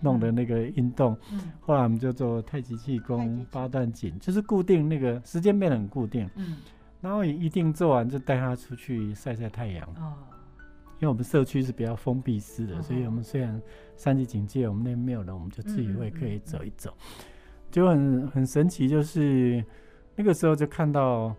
[0.00, 1.18] 弄的那个运动。
[1.32, 6.30] 嗯、后来我们就做太极气功、八段锦，就是固定那个时间变得很固定。
[6.36, 6.58] 嗯、
[7.00, 9.88] 然后一定做完就带他出去晒晒太阳。
[11.04, 13.60] 为我们社区是比较封闭式的，嗯、所以我们虽然
[13.96, 16.92] 三级警戒，我们那边没有人，我们就自己会可以走一走，
[17.70, 18.88] 就很很神奇。
[18.88, 19.64] 就是
[20.16, 21.34] 那个时候就看到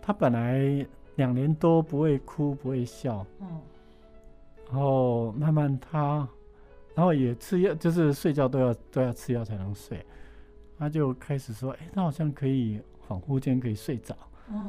[0.00, 3.60] 他本来两年多不会哭不会笑，嗯、
[4.66, 6.28] 然后慢慢他，
[6.94, 10.04] 然后也吃药，就是睡觉都要都要吃药才能睡，
[10.78, 14.16] 他就开始说，哎，他好像可以恍惚间可以睡着。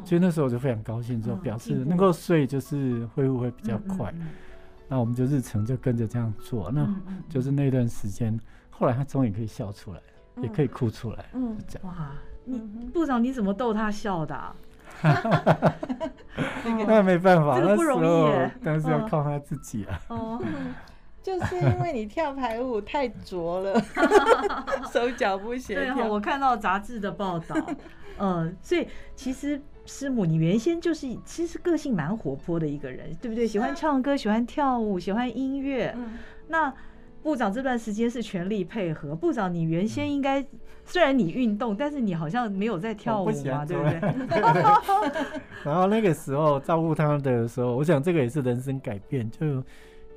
[0.06, 4.14] 所以那时候我就非常高兴，就表示能够睡就是恢复会比较快。
[4.88, 6.88] 那我们就日程就跟着这样做，那
[7.30, 10.00] 就是那段时间，后来他终于可以笑出来，
[10.42, 11.26] 也可以哭出来。
[11.34, 11.88] 嗯，这样。
[11.88, 12.12] 哇，
[12.46, 12.60] 你
[12.94, 14.56] 部长你怎么逗他笑的？
[16.86, 20.00] 那没办法，那 不容易，但是要靠他自己啊。
[20.10, 20.44] 哦，
[21.24, 23.82] 就是因为你跳排舞太拙了，
[24.92, 26.06] 手脚不协调。
[26.08, 27.56] 我看到杂志的报道。
[28.20, 33.46] 嗯，所以其实师母，你原先就是其实个性蛮活泼的一个人，对不对？
[33.46, 35.94] 喜欢唱歌，喜欢跳舞，喜欢音乐。
[35.98, 36.14] 嗯、
[36.48, 36.74] 那
[37.22, 39.16] 部长这段时间是全力配合。
[39.16, 40.48] 部长，你原先应该、嗯、
[40.86, 44.00] 虽然你运动，但是你好像没有在跳舞嘛，对不对？
[45.64, 49.30] 然后那个时候照顾他的时候，我想这个也是人生改变。
[49.30, 49.62] 就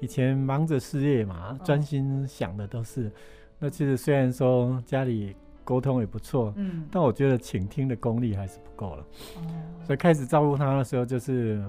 [0.00, 3.06] 以前忙着事业嘛，专心想的都是。
[3.06, 3.12] 哦、
[3.60, 5.34] 那其实虽然说家里。
[5.66, 9.02] 沟通也不错，嗯，但我觉得倾听的功力还是不够了，
[9.38, 9.42] 哦，
[9.84, 11.60] 所以开始照顾他的时候，就是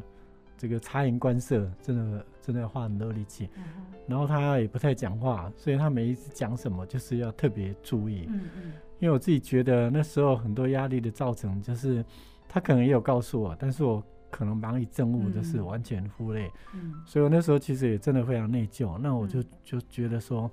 [0.55, 3.63] 这个察言观色，真的真的要花很多力气，嗯，
[4.05, 12.05] 然后他也不太讲话，所以他每一次讲什么就是要特别注意，嗯嗯，因为我自己觉得那时候很多压力的造成，就是
[12.47, 20.51] 他可能也有告诉我，但是我可能忙于政务，就是完全忽略，嗯，所以我那时候其实也真的非常内疚，那我就就觉得说。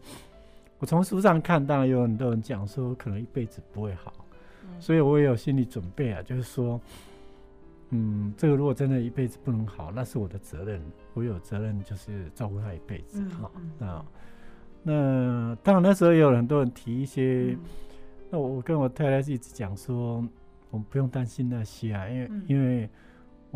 [0.84, 4.12] 我从书上看，到有很多人讲说可能一辈子不会好，
[4.64, 6.78] 嗯、所以我也有心理准备啊，就是说，
[7.88, 10.82] 嗯，这个如果真的一辈子不能好，那是我的责任，
[11.14, 13.50] 我有责任就是照顾他一辈子哈。
[13.78, 14.04] 那
[14.82, 17.58] 那当然那时候也有很多人提一些，嗯、
[18.28, 20.22] 那我跟我太太一直讲说，
[20.70, 22.90] 我们不用担心那些啊，因为、嗯、因为。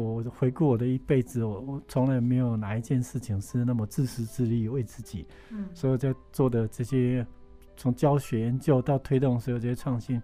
[0.05, 7.27] 我回顾我的一辈子，我我从来没有哪一件事情是那么自私自利为自己，嗯，所以在做的这些，
[7.77, 10.21] 从教学研究到推动所有这些创新，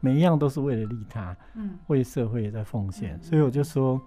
[0.00, 4.00] 每一样都是为了利他，嗯，为社会也在奉献，嗯、所以我就说，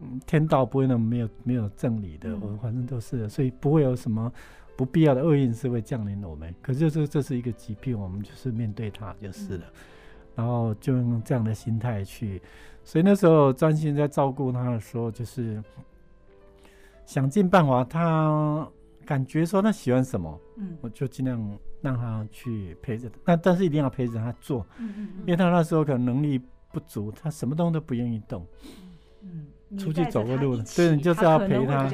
[0.00, 4.30] 嗯，天道不会那么没有没有正理的，我反正都是，所以不会有什么
[4.76, 9.72] 不必要的厄运是会降临我们，可是这这是一个疾病，我们就是面对它就是了，嗯、
[10.36, 12.40] 然后就用这样的心态去。
[12.84, 15.60] 所以那时候专心在照顾他的时候，就是
[17.04, 17.82] 想尽办法。
[17.82, 18.64] 他
[19.04, 23.16] 感觉说他喜欢什么，嗯，我就尽量让他去陪着他。
[23.24, 26.40] 那但是一定要陪着他做，嗯嗯，因为他那时候可能能力
[26.72, 28.46] 不足，他什么东西都不愿意动，
[29.22, 31.88] 嗯，出去走个路，对，你就是要陪他。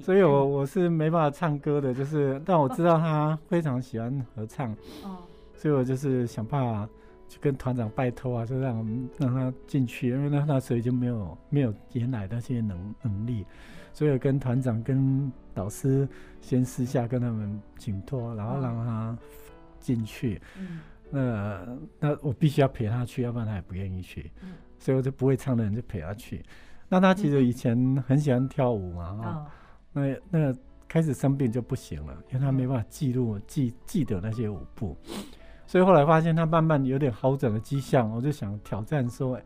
[0.00, 4.70] 所以我我是没办法唱歌的，就是，但我知道他非常喜欢合唱，
[5.02, 5.18] 哦，
[5.56, 6.88] 所以我就是想办法。
[7.28, 13.44] 就跟团长拜托啊，就让我们让他进去，因为那那时候已经没有没有原来那些能能力，
[13.92, 16.08] 所以跟团长跟导师
[16.40, 19.18] 先私下跟他们请托，然后让他
[19.78, 20.40] 进去。
[20.58, 24.30] 嗯，那那我必须要陪他去，要不然他也不愿意去。
[24.42, 26.42] 嗯，所以我就不会唱的人就陪他去。
[26.88, 29.46] 那他其实以前很喜欢跳舞嘛，哦，
[29.92, 30.54] 那那
[30.88, 34.96] 开始生病就不行了，因为他没办法记录记记得那些舞步。
[35.68, 39.42] 所以后来发现他慢慢有点好转的迹象，我就想挑战说，哎、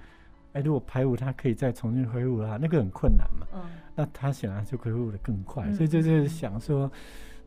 [0.52, 3.46] 欸，如果排舞他可以再重新恢复的话，那个很困难嘛。
[3.54, 3.60] 嗯。
[3.96, 6.88] 那他显然就恢复的更快，嗯、所以就是想说，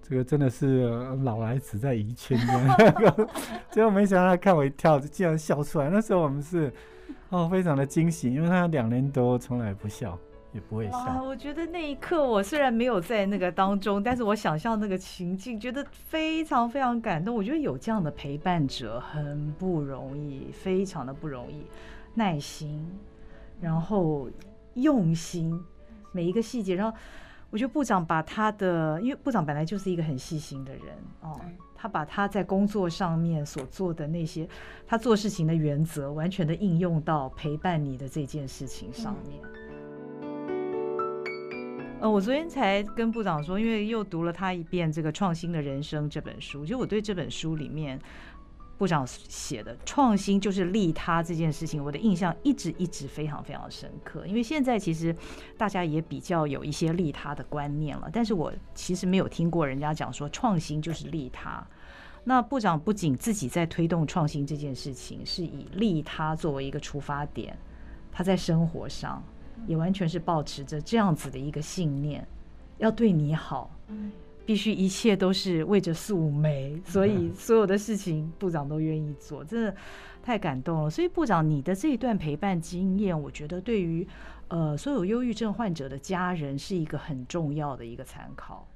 [0.02, 0.90] 这个真的是
[1.24, 2.38] 老来只在宜亲。
[3.72, 5.90] 结果没想到他看我一跳，就竟然笑出来。
[5.90, 6.70] 那时候我们是
[7.30, 10.20] 哦，非常的惊喜，因为他两年多从来不笑。
[10.56, 11.22] 也不会笑。
[11.22, 17.36] 我觉得那一刻，我虽然没有在那个当中，但是我想象那个情境，觉得非常非常感动。
[17.36, 21.66] 我觉得有这样的陪伴者很不容易，非常的不容易，
[22.14, 22.90] 耐心，
[23.60, 24.30] 然后
[24.76, 25.62] 用心，
[26.14, 26.74] 每一个细节。
[26.76, 26.98] 然后
[27.50, 30.84] 我觉得部长把他的，因为部长本来就是一个很细心的人
[31.20, 31.38] 哦，
[31.76, 34.48] 他把他在工作上面所做的那些，
[34.88, 39.42] 他做事情的原则，完全的应用到陪伴你的这件事情上面。
[42.10, 48.00] 我昨天才跟部长说，因为又读了他一遍这个《创新的人生》这本书，就我对这本书里面
[48.78, 54.26] 部长写的创新就是利他这件事情，我的印象一直一直非常非常深刻。
[54.28, 55.16] 因为现在其实
[55.58, 61.66] 大家也比较有一些利他的观念了，但是我其实没有听过人家讲说创新就是利他。
[62.26, 67.58] 那部长不仅自己在推动创新这件事情，是以利他作为一个出发点，
[68.12, 69.24] 他在生活上
[69.68, 72.26] 也完全是保持着这样子的一个信念，
[72.78, 73.72] 要对你好。
[74.46, 79.76] 必须一切都是为着素梅，所以 所有的事情部长都愿意做，真的
[80.22, 80.90] 太感动了。
[80.90, 84.08] 所以部长，你的这一段陪伴经验，我觉得对于
[84.50, 88.68] 呃所有忧郁症患者的家人是一个很重要的一个参考。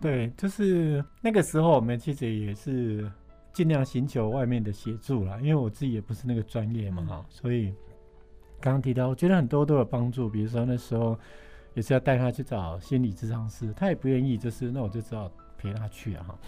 [0.00, 3.06] 对，就是那个时候我们其实也是
[3.52, 7.74] 尽量寻求外面的协助啦，因为我自己也不是那个专业嘛哈，所以
[8.64, 11.18] 刚刚提到，我觉得很多都有帮助，比如说那时候。
[11.76, 16.38] 也是要带他去找心理咨商师，他也不愿意，就是那我就只好陪他去啊哈。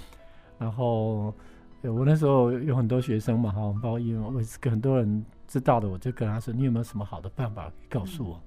[0.57, 1.35] 然后
[1.83, 8.41] 我那时候有很多学生嘛哈，包括因为我是很多人知道的，我就跟他说：“你有没有什么好的办法告诉我？”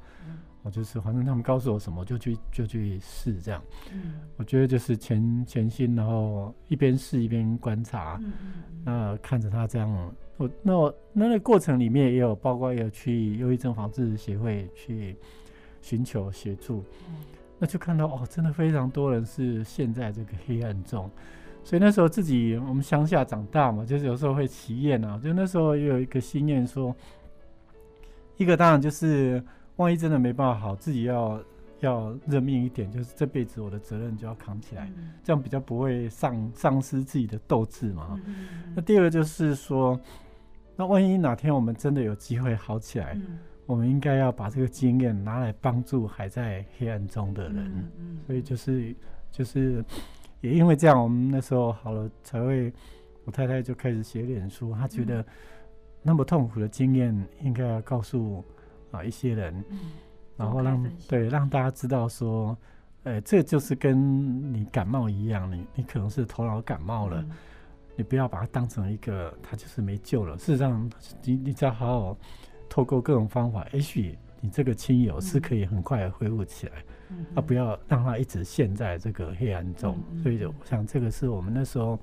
[0.64, 3.62] 我就是反正他们告诉我什么，我就去就去试这样。
[4.38, 8.18] 我觉得就是全全心，然后一边试一边观察，
[8.86, 15.16] 那看着他这样，我那我那个过程里面也有包括有去忧郁症防治协会去。
[15.82, 16.84] 寻求协助，
[17.58, 21.10] 那就看到哦，真的非常多人是陷在这个黑暗中，
[21.64, 26.94] 所以那时候自己我们乡下长大嘛，就是有时候会祈愿啊，就那时候也有一个心愿说，
[28.36, 29.42] 一个当然就是
[29.78, 31.42] 万一真的没办法好，自己要
[31.80, 34.92] 要认命一点，就是这辈子我的责任就要扛起来，
[35.24, 38.20] 这样比较不会丧丧失自己的斗志嘛。
[38.76, 39.98] 那第二个就是说，
[40.80, 43.20] 那万一哪天我们真的有机会好起来。
[43.66, 47.92] 我们应该要把这个经验拿来帮助还在黑暗中的人，
[48.26, 48.96] 所以就是
[49.30, 49.84] 就是
[50.40, 52.74] 也因为这样，我们那时候好了才会，
[53.26, 55.24] 我太太就开始写脸书，她觉得
[56.02, 58.42] 那么痛苦的经验应该要告诉
[58.90, 59.62] 啊一些人，
[60.38, 62.58] 然后让对让大家知道说，
[63.04, 67.24] 呃，这就是跟你感冒一样，你你可能是头脑感冒了，
[68.00, 70.90] 你不要把它当成一个他就是没救了，事实上
[71.22, 72.18] 你你只要好好。
[72.72, 76.74] 透过各种方法，也许你这个亲友是可以很快恢复起来，
[77.10, 79.98] 嗯、啊，不要让他一直陷在这个黑暗中。
[80.12, 82.00] 嗯、所以，我想这个是我们那时候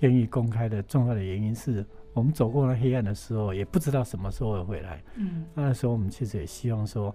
[0.00, 5.00] 愿意公开的重要的原因，是我们走过了黑暗的时候，也不知道什么时候会回来。
[5.14, 7.14] 嗯，那时候我们其实也希望说，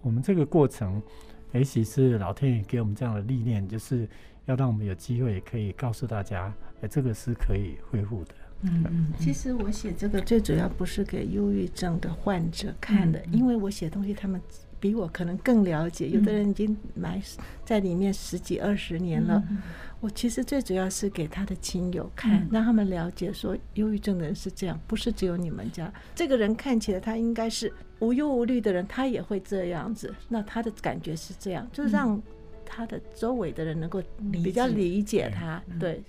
[0.00, 1.02] 我们这个过程，
[1.52, 4.08] 也许是老天爷给我们这样的历练，就是
[4.46, 8.34] 要让我们有机会可以告诉大家，哎，这个是可以恢复的。
[8.62, 14.40] 嗯嗯，其实我写这个最主要不是给忧郁症的患者看的，因为我写东西他们
[14.80, 17.20] 比我可能更了解，有的人已经埋
[17.64, 19.42] 在里面十几二十年了。
[20.00, 30.14] 我其实最主要是给他的亲友看，让他们了解说忧郁症的人是这样，不是只有你们家这个人看起来他应该是无忧无虑的人，他也会这样子。
[30.28, 32.20] 那他的感觉是这样，就是让
[32.64, 36.02] 他的周围的人能够比较理解他，对。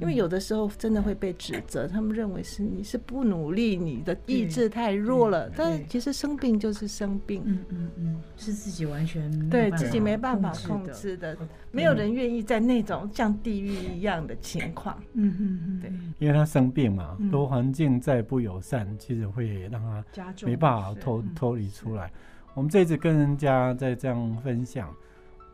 [0.00, 5.50] 因为有的时候真的会被指责，他们认为是你是不努力，你的意志太弱了。
[5.56, 11.36] 但是其实生病就是生病，嗯嗯嗯，是自己完全对自己没办法控制的，
[11.72, 14.96] 没有人愿意在那种像地狱一样的情况。
[15.14, 20.04] 嗯嗯嗯，对，因为他生病嘛，如果环境再不友善，其实会让他
[20.46, 22.08] 没办法脱脱离出来。
[22.54, 24.94] 我们这次跟人家在这样分享。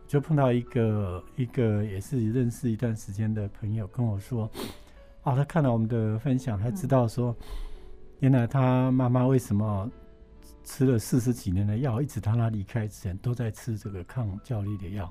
[0.07, 4.51] 就碰到一个一个也是认识一段时间的朋友跟我说，
[5.23, 7.35] 啊，他看了我们的分享，他知道说，
[8.21, 9.90] 原来他妈妈为什么
[10.62, 15.11] 吃了四十几年的药，一直到他离开之前都在吃这个抗焦虑的药，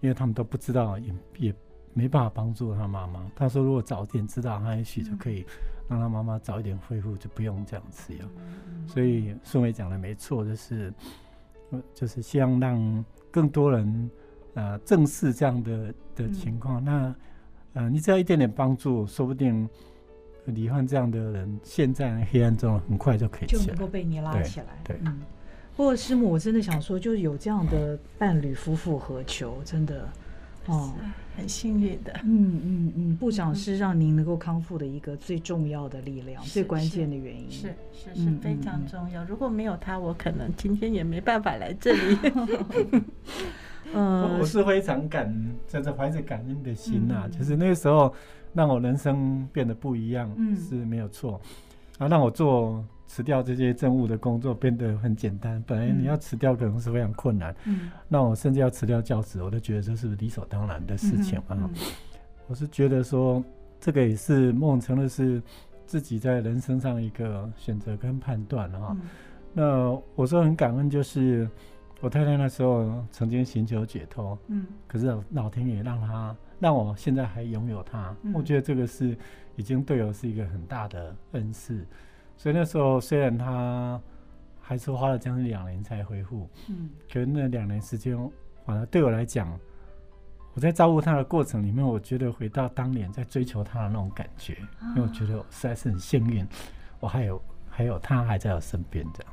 [0.00, 1.54] 因为他们都不知道，也也
[1.92, 3.30] 没办法帮助他妈妈。
[3.34, 5.44] 他说，如果早点知道，他也许就可以
[5.88, 8.24] 让他妈妈早一点恢复，就不用这样吃药。
[8.86, 10.92] 所以顺伟讲的没错，就是
[11.94, 13.04] 就是希望让。
[13.32, 14.10] 更多人，
[14.54, 19.68] 呃，正视这样的的情况，嗯、那，呃，你只要一点点帮助，说不定
[20.46, 24.66] 罹患这样的人，现在黑暗中，很快就可以就能够被你拉起来。
[24.82, 25.20] 对，对嗯。
[25.76, 29.62] 不过师母，我真的想说，就是有这样的伴侣，夫复何求？
[29.64, 30.08] 真的，
[30.66, 30.92] 哦，
[31.36, 32.12] 很幸运的。
[32.24, 37.50] 嗯嗯嗯，部长是让您能够康复的一个最重要的力量，最关键的原因。
[37.50, 39.24] 是是是，是非常重要。
[39.24, 42.18] 如果没有他，我可能今天也没办法来这里。
[43.92, 45.34] 嗯， 我是非常感，
[45.66, 47.22] 就是怀着感恩的心呐、啊。
[47.24, 48.14] 嗯、就是那个时候，
[48.52, 51.40] 让我人生变得不一样，是没有错。
[51.98, 55.60] 啊，让我做辞掉这些政务的工作变得很简单。
[55.66, 61.68] 本来你要辞掉可能是非常困难，嗯，那我甚至要辞掉教职，我都觉得这是理所当然的事情啊。
[62.46, 63.42] 我是觉得说，
[63.80, 65.42] 这个也是某种程度是
[65.86, 68.96] 自己在人生上一个选择跟判断哈。
[68.96, 69.00] 嗯、
[69.52, 71.50] 那我说很感恩，就是
[72.00, 79.18] 我太太那时候曾经寻求解脱，嗯，可是老天爷让她让我现在还拥有她，嗯、我觉得这个是
[79.56, 81.84] 已经对我是一个很大的恩赐。
[82.40, 84.00] 所以那时候虽然他
[84.62, 88.16] 还是花了将近两年才恢复，嗯，可是那两年时间，
[88.64, 89.46] 反而对我来讲。
[90.54, 96.46] 我在照顾他的过程里面，我觉得回到当年在追求他的那种感觉，因为我觉得我实在是很幸运，
[96.98, 99.32] 我还有还有他还在我身边这样。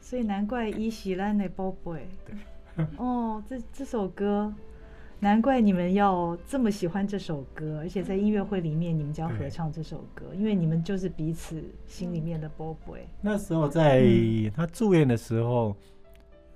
[0.00, 2.08] 所以难怪伊喜兰的宝贝。
[2.24, 2.86] 对。
[2.96, 4.50] 哦，这这首歌，
[5.20, 13.06] 难怪你们要这么喜欢这首歌，而且在音乐会里面你们将合唱这首歌，因为你们就是彼此心里面的宝贝。
[13.20, 14.04] 那时候在
[14.56, 15.76] 他住院的时候。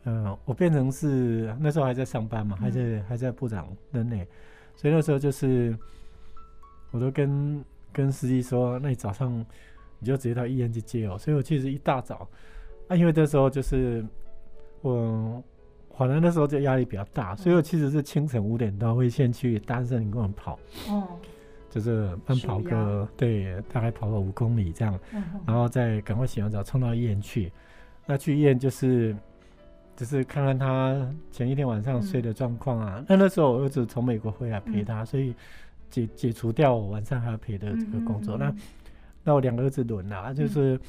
[0.06, 4.18] 嗯，我变成是那时候还在上班嘛，还在还在部长任内，
[4.76, 5.74] 所以那时候就是，
[6.90, 9.34] 我都跟跟司机说，那你早上
[9.98, 11.16] 你就直接到医院去接我。
[11.16, 12.28] 所以我其实一大早，
[12.88, 14.04] 啊，因为那时候就是
[14.82, 15.42] 我，
[15.96, 21.06] 反正那时候就压力比较大，所以我其实是清晨五点多会先去大安森林公园跑，哦，
[21.70, 24.98] 就是慢跑个对，大概跑个五公里这样，
[25.46, 27.52] 然后再赶快洗完澡冲到医院去，
[28.06, 29.14] 那去医院就是。
[29.96, 33.00] 就是看看他前一天晚上睡的状况啊。
[33.08, 35.32] 那、嗯、那时候我儿子从美国回来陪他，嗯、所以
[35.88, 38.36] 解解除掉我晚上还要陪的这个工作。
[38.36, 38.38] 嗯。
[38.38, 38.54] 嗯嗯那
[39.22, 40.80] 那我两个儿子轮了，就是、嗯、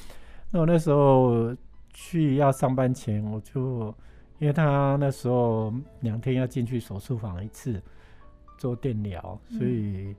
[0.50, 1.54] 那我那时候
[1.92, 3.94] 去要上班前，我就
[4.38, 7.82] 因为他那时候两天要进去手术房一次
[8.58, 10.14] 做电疗，所以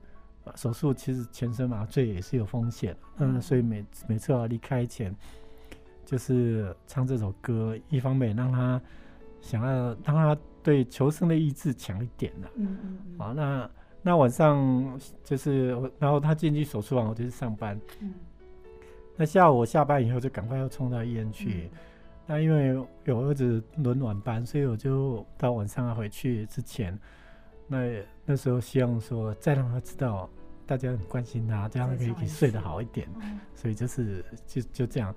[0.54, 2.96] 手术其实全身麻醉也是有风险。
[3.18, 5.14] 嗯，嗯，所以每每次要离开前。
[6.04, 8.80] 就是唱这首歌，一方面让他
[9.42, 12.50] 想要让他对求生的意志强一点了。
[12.54, 13.18] 嗯嗯嗯。
[13.18, 17.78] 好，那那晚上就是，然后他进去手术房，我就去上班。
[18.00, 18.14] 嗯。
[19.16, 21.68] 那下午我下班以后就赶快要冲到医院去。
[21.74, 21.78] 嗯。
[22.28, 26.96] 那因为有儿子轮晚班，所以我就到晚上要回去之前，
[27.66, 27.78] 那
[28.26, 30.28] 那时候希望说再让他知道
[30.66, 33.08] 大家很关心他，这样可以可以睡得好一点。
[33.22, 33.40] 嗯。
[33.54, 35.14] 所以就是就就这样。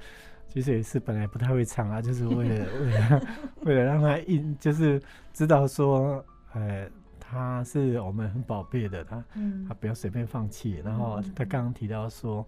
[0.47, 3.21] 其实也是本来不太会唱啊，就是为了为了
[3.63, 5.01] 为了让他一就是
[5.33, 6.21] 知道说，
[6.53, 6.89] 呃，
[7.19, 10.81] 他是我们很宝贝的，他、嗯、他不要随便放弃。
[10.83, 12.45] 然后他刚刚提到说，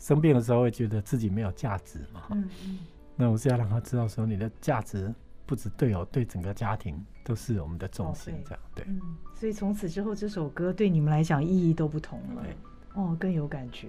[0.00, 2.78] 生病的时候会觉得自己没有价值嘛，嗯嗯、
[3.16, 5.12] 那我是要让他知道说，你的价值
[5.46, 8.84] 不止对我，对整个家庭都是我们的重心，这样对。
[8.88, 9.00] 嗯，
[9.34, 12.56] 所以从此之后，这首歌对你们来讲意义都不同了，对
[12.94, 13.88] 哦，更有感觉。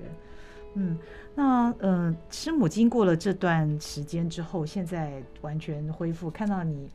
[0.75, 0.97] 嗯，
[1.33, 6.89] 那呃，师母经过了这段时间之后，现在完全恢复，看到你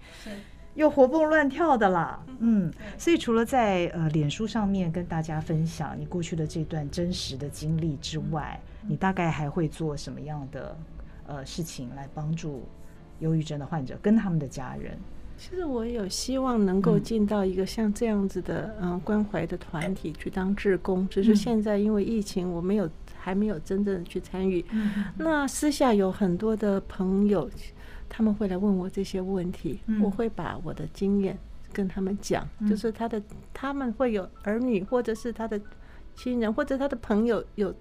[0.74, 2.22] 又活蹦乱跳的啦。
[2.40, 10.76] 嗯，所以除了在呃脸书上面跟大家分享你过去的这段真实的经历之外，你大概还会做什么样的
[11.30, 12.64] 呃事情来帮助
[13.20, 14.98] 忧郁症的患者跟他们的家人？
[15.38, 22.90] 其实我有希望能够进到一个像这样子的嗯关怀的团体去当志工，只是现在因为疫情，我没有。
[23.22, 24.64] 还没有真正的去参与，
[25.18, 27.50] 那私下有很多的朋友，
[28.08, 31.36] 他们会来问我这些问题，我会把我的经验
[31.70, 33.22] 跟他们讲，就是他的
[33.52, 35.60] 他们会有儿女，或者是他的
[36.16, 37.74] 亲人，或者他的朋友有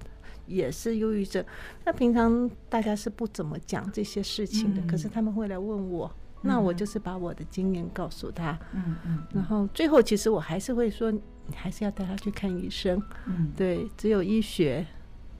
[0.50, 1.45] 也是忧郁症，
[1.86, 14.86] 那平常大家是不怎么讲这些事情的，可是他们会来问我，那我就是把我的经验告诉他，嗯嗯，然后最后其实我还是会说，你还是要带他去看医生，嗯，对，只有医学。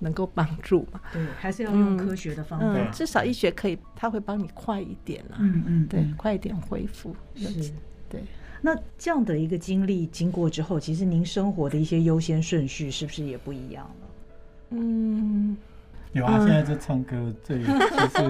[0.01, 1.01] 能够帮助嘛？
[1.12, 2.66] 对，还是要用科学的方法。
[2.68, 5.36] 嗯，至少医学可以，他会帮你快一点啊。
[5.41, 7.14] 嗯嗯，对，快一点恢复。
[7.36, 7.74] 是，
[8.07, 8.24] 对。
[8.62, 14.09] 那这样的一个经历经过之后，其实您生活的一些优先顺序是不是也不一样了？
[14.72, 15.57] 嗯。
[16.11, 18.24] 有啊，现在就唱歌最 就是，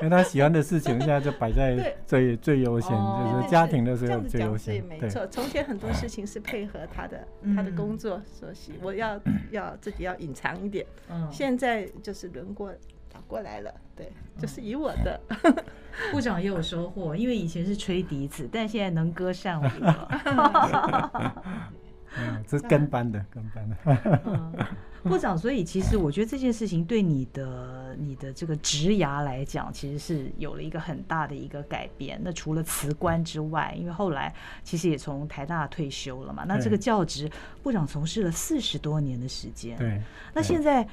[0.00, 4.84] 因为他喜欢的事情现在就摆在最最优先，就是家庭的时候最优先。
[4.84, 9.18] 没错，从前很多事情是配合他的他的工作所需，我要
[9.50, 10.84] 要自己要隐藏一点。
[11.10, 12.70] 嗯现在就是轮过
[13.10, 15.18] 倒过来了，对，就是以我的。
[16.12, 21.32] 部长也有收获，因为以前是吹笛子，但现在能歌善舞了。
[22.18, 24.66] 嗯，这是跟班的，跟班的。
[25.02, 32.20] 部长，所以其实我觉得这件事情对你的你的这个职涯来讲，其实是有了一个很大的一个改变。
[32.22, 37.30] 那除了辞官之外，因为后来其实也从台大退休了嘛，那这个教职
[37.62, 39.78] 部长从事了四十多年的时间。
[39.78, 39.98] 对，
[40.34, 40.86] 那现在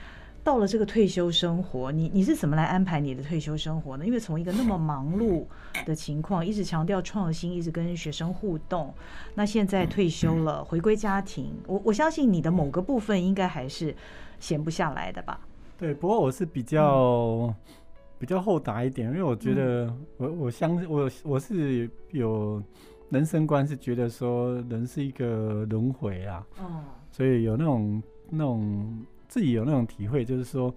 [0.48, 4.06] 到了这个退休生活，你你是怎么来安排你的退休生活呢？
[4.06, 5.44] 因为从一个那么忙碌
[5.86, 8.94] 的情况，一直强调创新，一直跟学生互动，
[9.36, 13.94] 那现在退休了，回归家庭，我我相信你的某个部分应该还是
[14.40, 15.38] 闲不下来的吧？
[15.78, 17.54] 对，不过我是比较
[18.18, 22.64] 比较厚达一点，因为我觉得我我相信我我是有
[23.10, 29.06] 人生观，是觉得说人是一个轮回啊，哦，所以有那种那种。
[29.28, 30.74] 自己有那种体会，就是说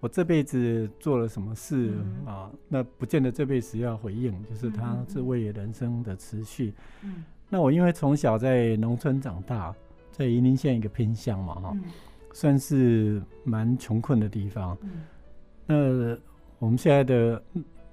[0.00, 6.72] 我这辈子做了什么事、嗯、啊，那不见得这辈子要回应，就是他是为人生的持续。
[7.02, 9.74] 嗯，那我因为从小在农村长大，
[10.10, 11.82] 在宜林县一个偏乡嘛，哈、嗯，
[12.32, 14.74] 算是蛮穷困的地方。
[14.80, 15.02] 嗯，
[15.66, 16.18] 那
[16.58, 17.42] 我们现在的，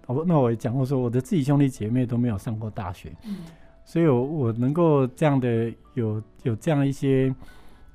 [0.06, 3.14] 我那我也讲过说，我的自己兄弟姐妹都没有上过大学。
[3.26, 3.40] 嗯，
[3.84, 7.36] 所以我我能够这样的有有这样一些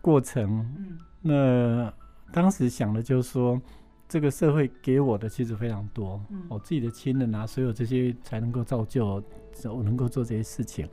[0.02, 1.94] 过程，嗯，那。
[2.32, 3.60] 当时想的就是说，
[4.08, 9.22] 这个社会给我的其实非常多，嗯、我自己的亲人啊，所有这些才能够造就
[9.64, 10.88] 我能够做这些事情。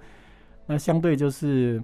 [0.65, 1.83] 那相对就是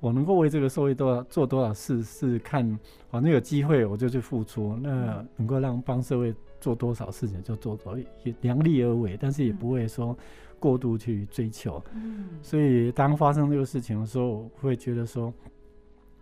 [0.00, 2.78] 我能够为这个社会多少做多少事，是看
[3.10, 4.76] 反正有机会我就去付出。
[4.82, 10.16] 那能够让帮社会做多少事情就做多，也量力而为，但是也不会说
[10.58, 11.82] 过度去追求。
[11.94, 15.32] 嗯、所以当发生这个事情的时候，我会觉得说。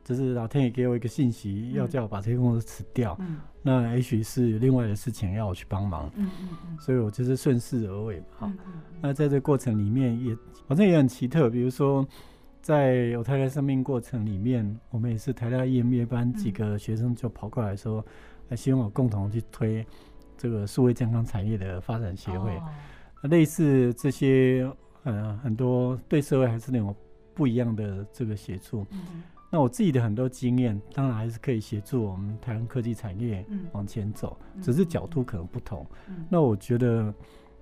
[0.07, 3.17] 只是老天爷给我一个信息，要叫我把这些工作辞掉。
[3.19, 6.09] 嗯、那也许是有另外的事情要我去帮忙。
[6.15, 8.25] 嗯嗯嗯、所以我就是顺势而为嘛。
[8.39, 8.53] 好，
[9.01, 10.37] 那在这个过程里面也，
[10.69, 11.51] 反正也很奇特。
[11.51, 12.07] 比如说，
[12.63, 18.07] 在我太太生病过程里面，我们也是台大 EMBA 班几个学生就跑过来说，
[18.49, 19.85] 还希望我共同去推
[20.39, 22.57] 这个数位健康产业的发展协会。
[22.57, 22.63] 哦、
[23.23, 26.95] 类似这些，呃，很多对社会还是那种
[27.35, 28.87] 不一样的这个协助。
[28.93, 29.25] 嗯
[29.57, 33.43] 那我自己的很多经验，当然还是可以协助我们台湾科技产业
[33.73, 35.87] 往前走，嗯、只是角度可能不同。
[36.09, 37.11] 嗯、那我觉得，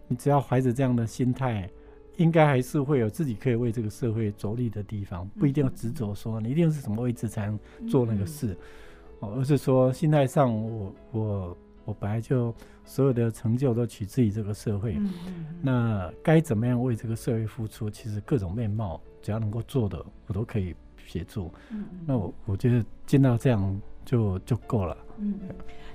[0.09, 1.71] 你只要怀着这样的心态，
[2.17, 7.57] 应该还是会有自己可以为这个社会着力的地方，不一定要执着说你一定是什么位置才能
[7.89, 8.57] 做那个事，
[9.21, 12.53] 哦、嗯，而是说心态上我，我我我本来就
[12.85, 15.01] 所有的成就都取自于这个社会，
[15.63, 20.75] 那该怎么样为这个社会付出，其实各种面貌，只要能够做的，我都可以。
[21.07, 24.97] 协助，嗯，那我我觉得见到这样就就够了。
[25.19, 25.39] 嗯，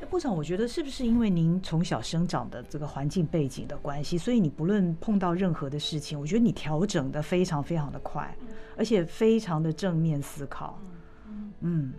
[0.10, 8.34] 部长，我觉得是不是因为您从小生长的这个环境背景的关系，所以你不论碰到任何的事情，我觉得你调整的非常非常的快，
[8.78, 10.80] 而且非常的正面思考。
[11.60, 11.92] 嗯，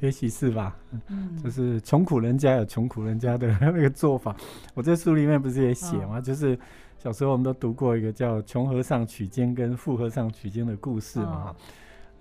[0.00, 0.76] 也许是吧。
[1.08, 4.36] 嗯，就是穷苦人家有穷苦人家的那个做法。
[4.74, 6.20] 我在书里面不是也写吗？
[6.20, 6.56] 就是
[6.98, 11.56] 小时候我们都读过一个叫“穷和尚取经”跟“富和尚取经”的故事嘛。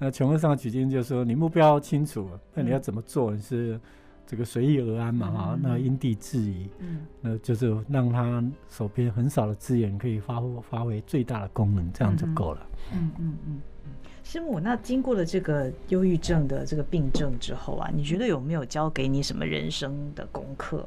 [0.04, 3.32] 那穷和尚取经就是说，你目标清楚，那你要怎么做？
[3.36, 3.80] 你是
[4.26, 12.68] 这个随遇而安嘛，哈、嗯，那因地制宜，嗯，那就是让他手边很少的资源可以发挥发挥最大的功能，这样就够了。
[12.92, 13.94] 嗯嗯嗯嗯。
[14.24, 20.84] 师母，那经过了这个忧郁症的这个病症之后啊，你觉得有没有教给你什么人生的功课？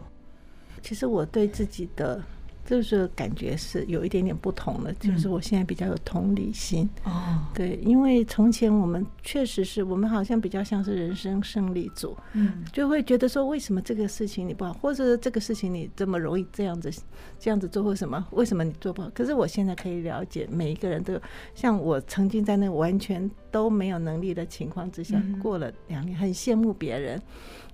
[0.83, 2.21] 其实我对自己的。
[2.65, 6.89] 就是感觉是有一点点不同的，就是我现在比较有同理心。
[7.05, 16.91] 哦，对，因为从前我们确实是我们好像比较像是人生胜利组，嗯，就会觉得说，为什么这个事情你不好，或者这个事情你这么容易这样子
[17.39, 18.27] 这样子做，或什么？
[18.31, 19.11] 为什么你做不好？
[19.15, 21.21] 可是我现在可以了解每一个人都
[21.55, 27.21] 像我曾经在那完全都没有能力的情况之下过了两年，很羡慕别人，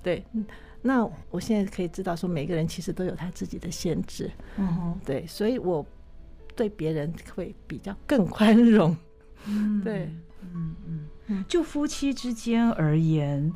[0.02, 0.24] 对。
[0.82, 4.30] 那我现在可以知道，说每个人其实都有他自己的限制，
[5.04, 5.84] 对，所以我
[6.56, 8.96] 对别人会比较更宽容，
[9.46, 10.10] 嗯，对，
[10.42, 13.52] 嗯嗯嗯，就夫妻之间而言，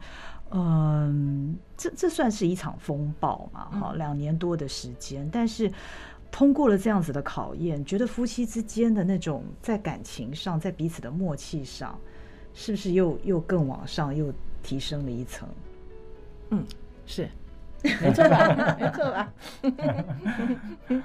[0.51, 5.73] 嗯，这这算是一场风暴嘛，哈，两年多的时间，但是
[6.31, 11.99] 通过了这样子的考验，觉得夫妻之间的那种在感情上，在彼此的默契上，
[12.53, 14.31] 是不是又又更往上，又
[14.63, 15.49] 提升了一层？
[16.51, 16.63] 嗯。
[17.07, 17.29] 是，
[17.83, 18.77] 没错吧？
[18.81, 19.33] 没错吧？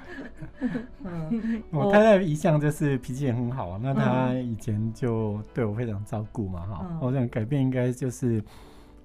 [1.04, 6.98] 嗯，我太太一向就是脾气也很好，那她以前就对我非常照顾嘛，哈、嗯。
[7.00, 8.42] 我想改变应该就是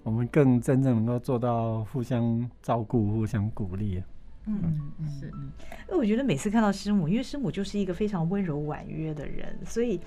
[0.04, 4.02] 我们更真正能够做到互相照顾、互相鼓励。
[4.48, 4.62] 嗯
[5.00, 5.32] 嗯是。
[5.90, 10.00] 那我觉得每次看到师母，因为师母就是一个非常温柔婉约的人，所以。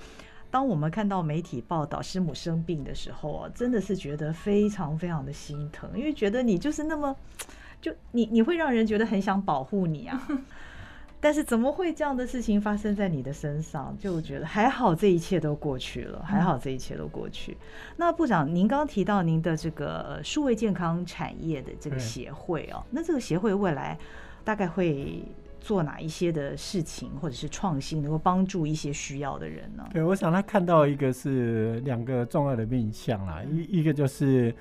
[0.51, 7.15] 当我们看到媒体报道师母生病的时候啊，真的是觉得非常非常的心疼，因为觉得你就是那么，
[7.81, 10.27] 就你你会让人觉得很想保护你啊。
[11.21, 13.93] 但是怎么会这样的事情发生在你的身上？
[13.99, 17.51] 就觉得还好，这一切都过去了，还好这一切都过去。
[17.51, 17.57] 嗯、
[17.97, 23.97] 那部长，您刚刚提到您的这个数位健康产业的这个协会哦，那这个协会未来
[24.45, 25.21] 大概会
[25.59, 29.87] 做哪一些的事情，或者是创新，能够帮助一些需要的人呢？
[29.91, 34.55] 对，我想他看到一个是两个重要的面向啦，一一个就是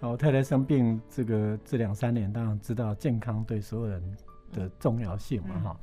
[0.00, 4.16] 我太太生病，这个这两三年，当然知道健康对所有人
[4.52, 5.76] 的重要性嘛，哈。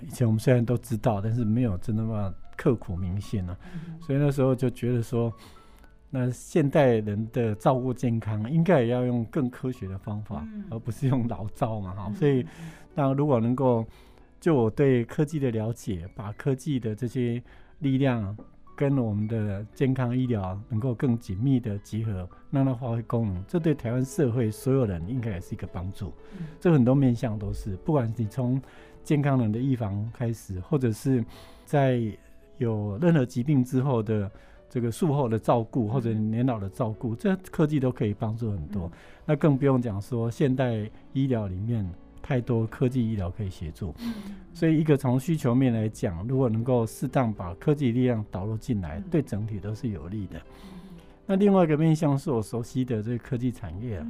[0.00, 3.56] 以前我们虽然都知道，但是没有真的那么刻苦铭心啊。
[4.00, 5.32] 所以那时候就觉得说，
[6.08, 12.12] 那现代人的照顾健康，应该也要用更科学的方法，而不是用老招嘛，哈。
[12.14, 12.46] 所以，
[12.94, 13.84] 那如果能够。
[14.40, 17.42] 就我对科技的了解，把科技的这些
[17.80, 18.34] 力量
[18.74, 26.10] 跟我们的健康医疗能够更紧密的结合，让它发挥功能，这对台湾社会所有人应该也是一个帮助。
[26.58, 28.58] 这很多面向都是，不管你从
[29.04, 31.22] 健康人的预防开始，或者是
[31.66, 32.00] 在
[32.56, 34.30] 有任何疾病之后的
[34.70, 38.90] 这个术后的照顾，或者年老的照顾，这科技都可以帮助很多。
[39.26, 41.86] 那更不用讲说现代医疗里面。
[42.22, 43.94] 太多科技医疗可以协助，
[44.54, 50.40] 所以一个从需求面来讲，如果能够适当把科技力量导入进来，对整体都是有利的。
[51.26, 54.04] 那另外一个面向是我熟悉的这个科技产业，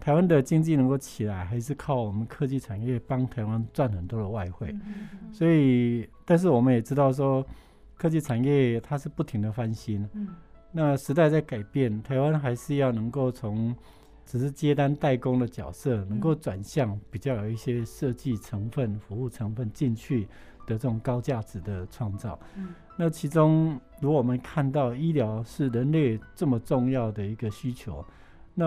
[0.00, 4.74] 台湾的经济能够起来，还是靠我们科技产业帮台湾赚很多的外汇。
[5.32, 7.44] 所以，但是我们也知道说，
[7.96, 10.08] 科技产业它是不停的翻新，
[10.72, 13.74] 那时代在改变，台湾还是要能够从。
[14.24, 20.22] 只是接单代工的角色，能够转向比较有一些设计成分、服务成分进去
[20.66, 22.38] 的这种高价值的创造。
[22.96, 28.04] 那其中，如果我们看到医疗是人类这么重要的一个需求，
[28.54, 28.66] 那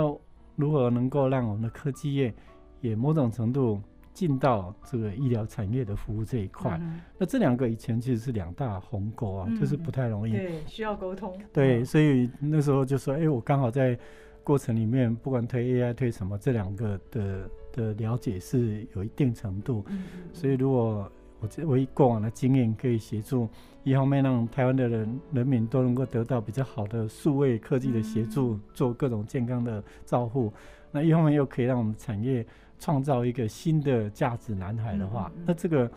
[0.55, 2.33] 如何能够让我们的科技业
[2.81, 3.81] 也某种程度
[4.13, 6.79] 进到这个医疗产业的服务这一块？
[7.17, 10.33] 那这两个以前其实是两大鸿沟啊，就是不太容易。
[10.33, 11.35] 对，需要沟通。
[11.53, 13.97] 对，所以那时候就说，哎，我刚好在。
[14.45, 19.83] 过程里面，不管推 AI 推什么，这两个的的了解是有一定程度。
[20.31, 23.49] 所以，如果我我以过往的经验，可以协助
[23.83, 30.53] 一方面让台湾的人人民都能够得到比较好的数位科技的协助，做各种健康的照护，
[30.91, 32.45] 那一方面又可以让我们产业
[32.79, 35.89] 创造一个新的价值蓝海的话，那这个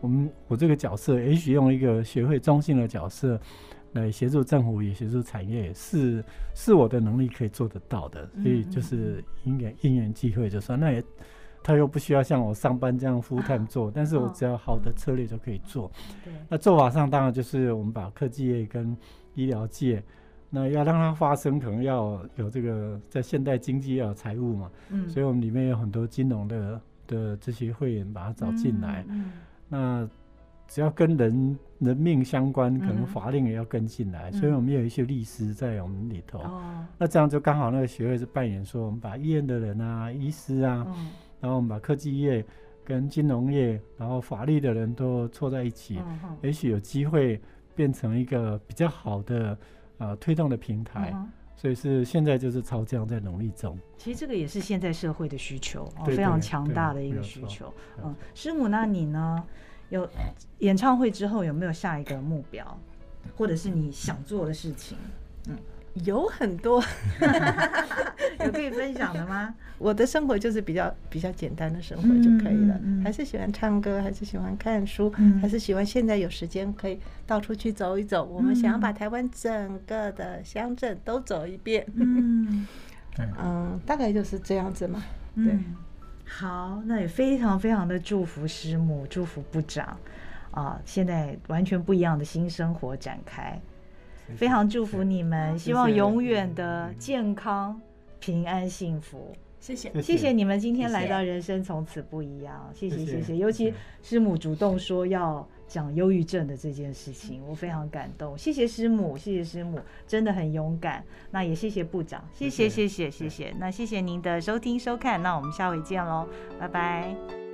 [0.00, 3.40] 我们我这个角色也许用一个学会中心的角色。
[3.96, 6.24] 来协助政府，也协助产业，是
[6.54, 11.02] 是我的能力可以做得到的，所以就是因缘因缘际会，就说那也
[11.62, 15.90] 他又不需要像我上班这样 full time 做，但是我只要好的策略就可以做。
[16.48, 18.96] 那做法上当然就是我们把科技业跟
[19.34, 20.02] 医疗界，
[20.50, 24.70] 那要让它发生，可能要有这个在现代经济要有财务嘛，
[25.08, 29.04] 所以我们里面有很多金融的的这些会员把它找进来，
[29.68, 30.08] 那。
[30.68, 36.40] 只要跟人人命相关，可能法令也要跟进来，嗯、所以我们有一些律师在我们里头。
[36.44, 41.10] 嗯、那这样就刚好那个学会是扮演说，我们把医院的人啊、医师啊，嗯、
[41.40, 42.44] 然后我们把科技业
[42.84, 46.00] 跟金融业，然后法律的人都凑在一起，
[46.42, 47.40] 也许有机会
[47.74, 49.56] 变成一个比较好的
[49.98, 51.12] 呃推动的平台。
[51.14, 53.78] 嗯、所以是现在就是朝这样在努力中。
[53.98, 57.72] 其实这个也是现在社会的需求，哦、非常强大的一个需求。
[58.02, 59.44] 嗯，师母，那你呢？
[59.90, 60.08] 有
[60.58, 62.78] 演唱会之后有没有下一个目标，
[63.36, 64.96] 或者是你想做的事情？
[65.48, 65.56] 嗯，
[66.04, 66.82] 有很多，
[68.44, 69.54] 有可以分享的吗？
[69.78, 78.26] 我的生活就是比较比较简单的生活就可以了，嗯嗯嗯、还是喜欢唱歌，还是喜欢看书，嗯、还是喜欢现在有时间可以到处去走一走。
[78.26, 81.86] 嗯、我们想要把台湾整个的乡镇都走一遍。
[81.94, 82.66] 嗯，
[83.38, 85.02] 嗯，大概就是这样子嘛。
[85.34, 85.58] 对。
[86.26, 89.96] 嗯好，那也非常非常的祝福师母，祝福部长，
[90.50, 93.58] 啊，现在完全不一样的新生活展开，
[94.36, 97.80] 非常祝福你们，希望永远的健康、
[98.18, 99.34] 平安、幸福。
[99.60, 103.72] 谢谢，谢谢你们今天来到人生从此不一样，谢谢谢谢，尤其
[104.02, 111.04] 师母主动说要讲忧郁症的这件事情，我非常感动，谢谢师母，谢谢师母，真的很勇敢。
[111.30, 112.68] 那也谢谢部长，谢谢。
[112.68, 117.45] 谢谢谢谢，那谢谢您的收听收看，那我们下回见喽，拜拜。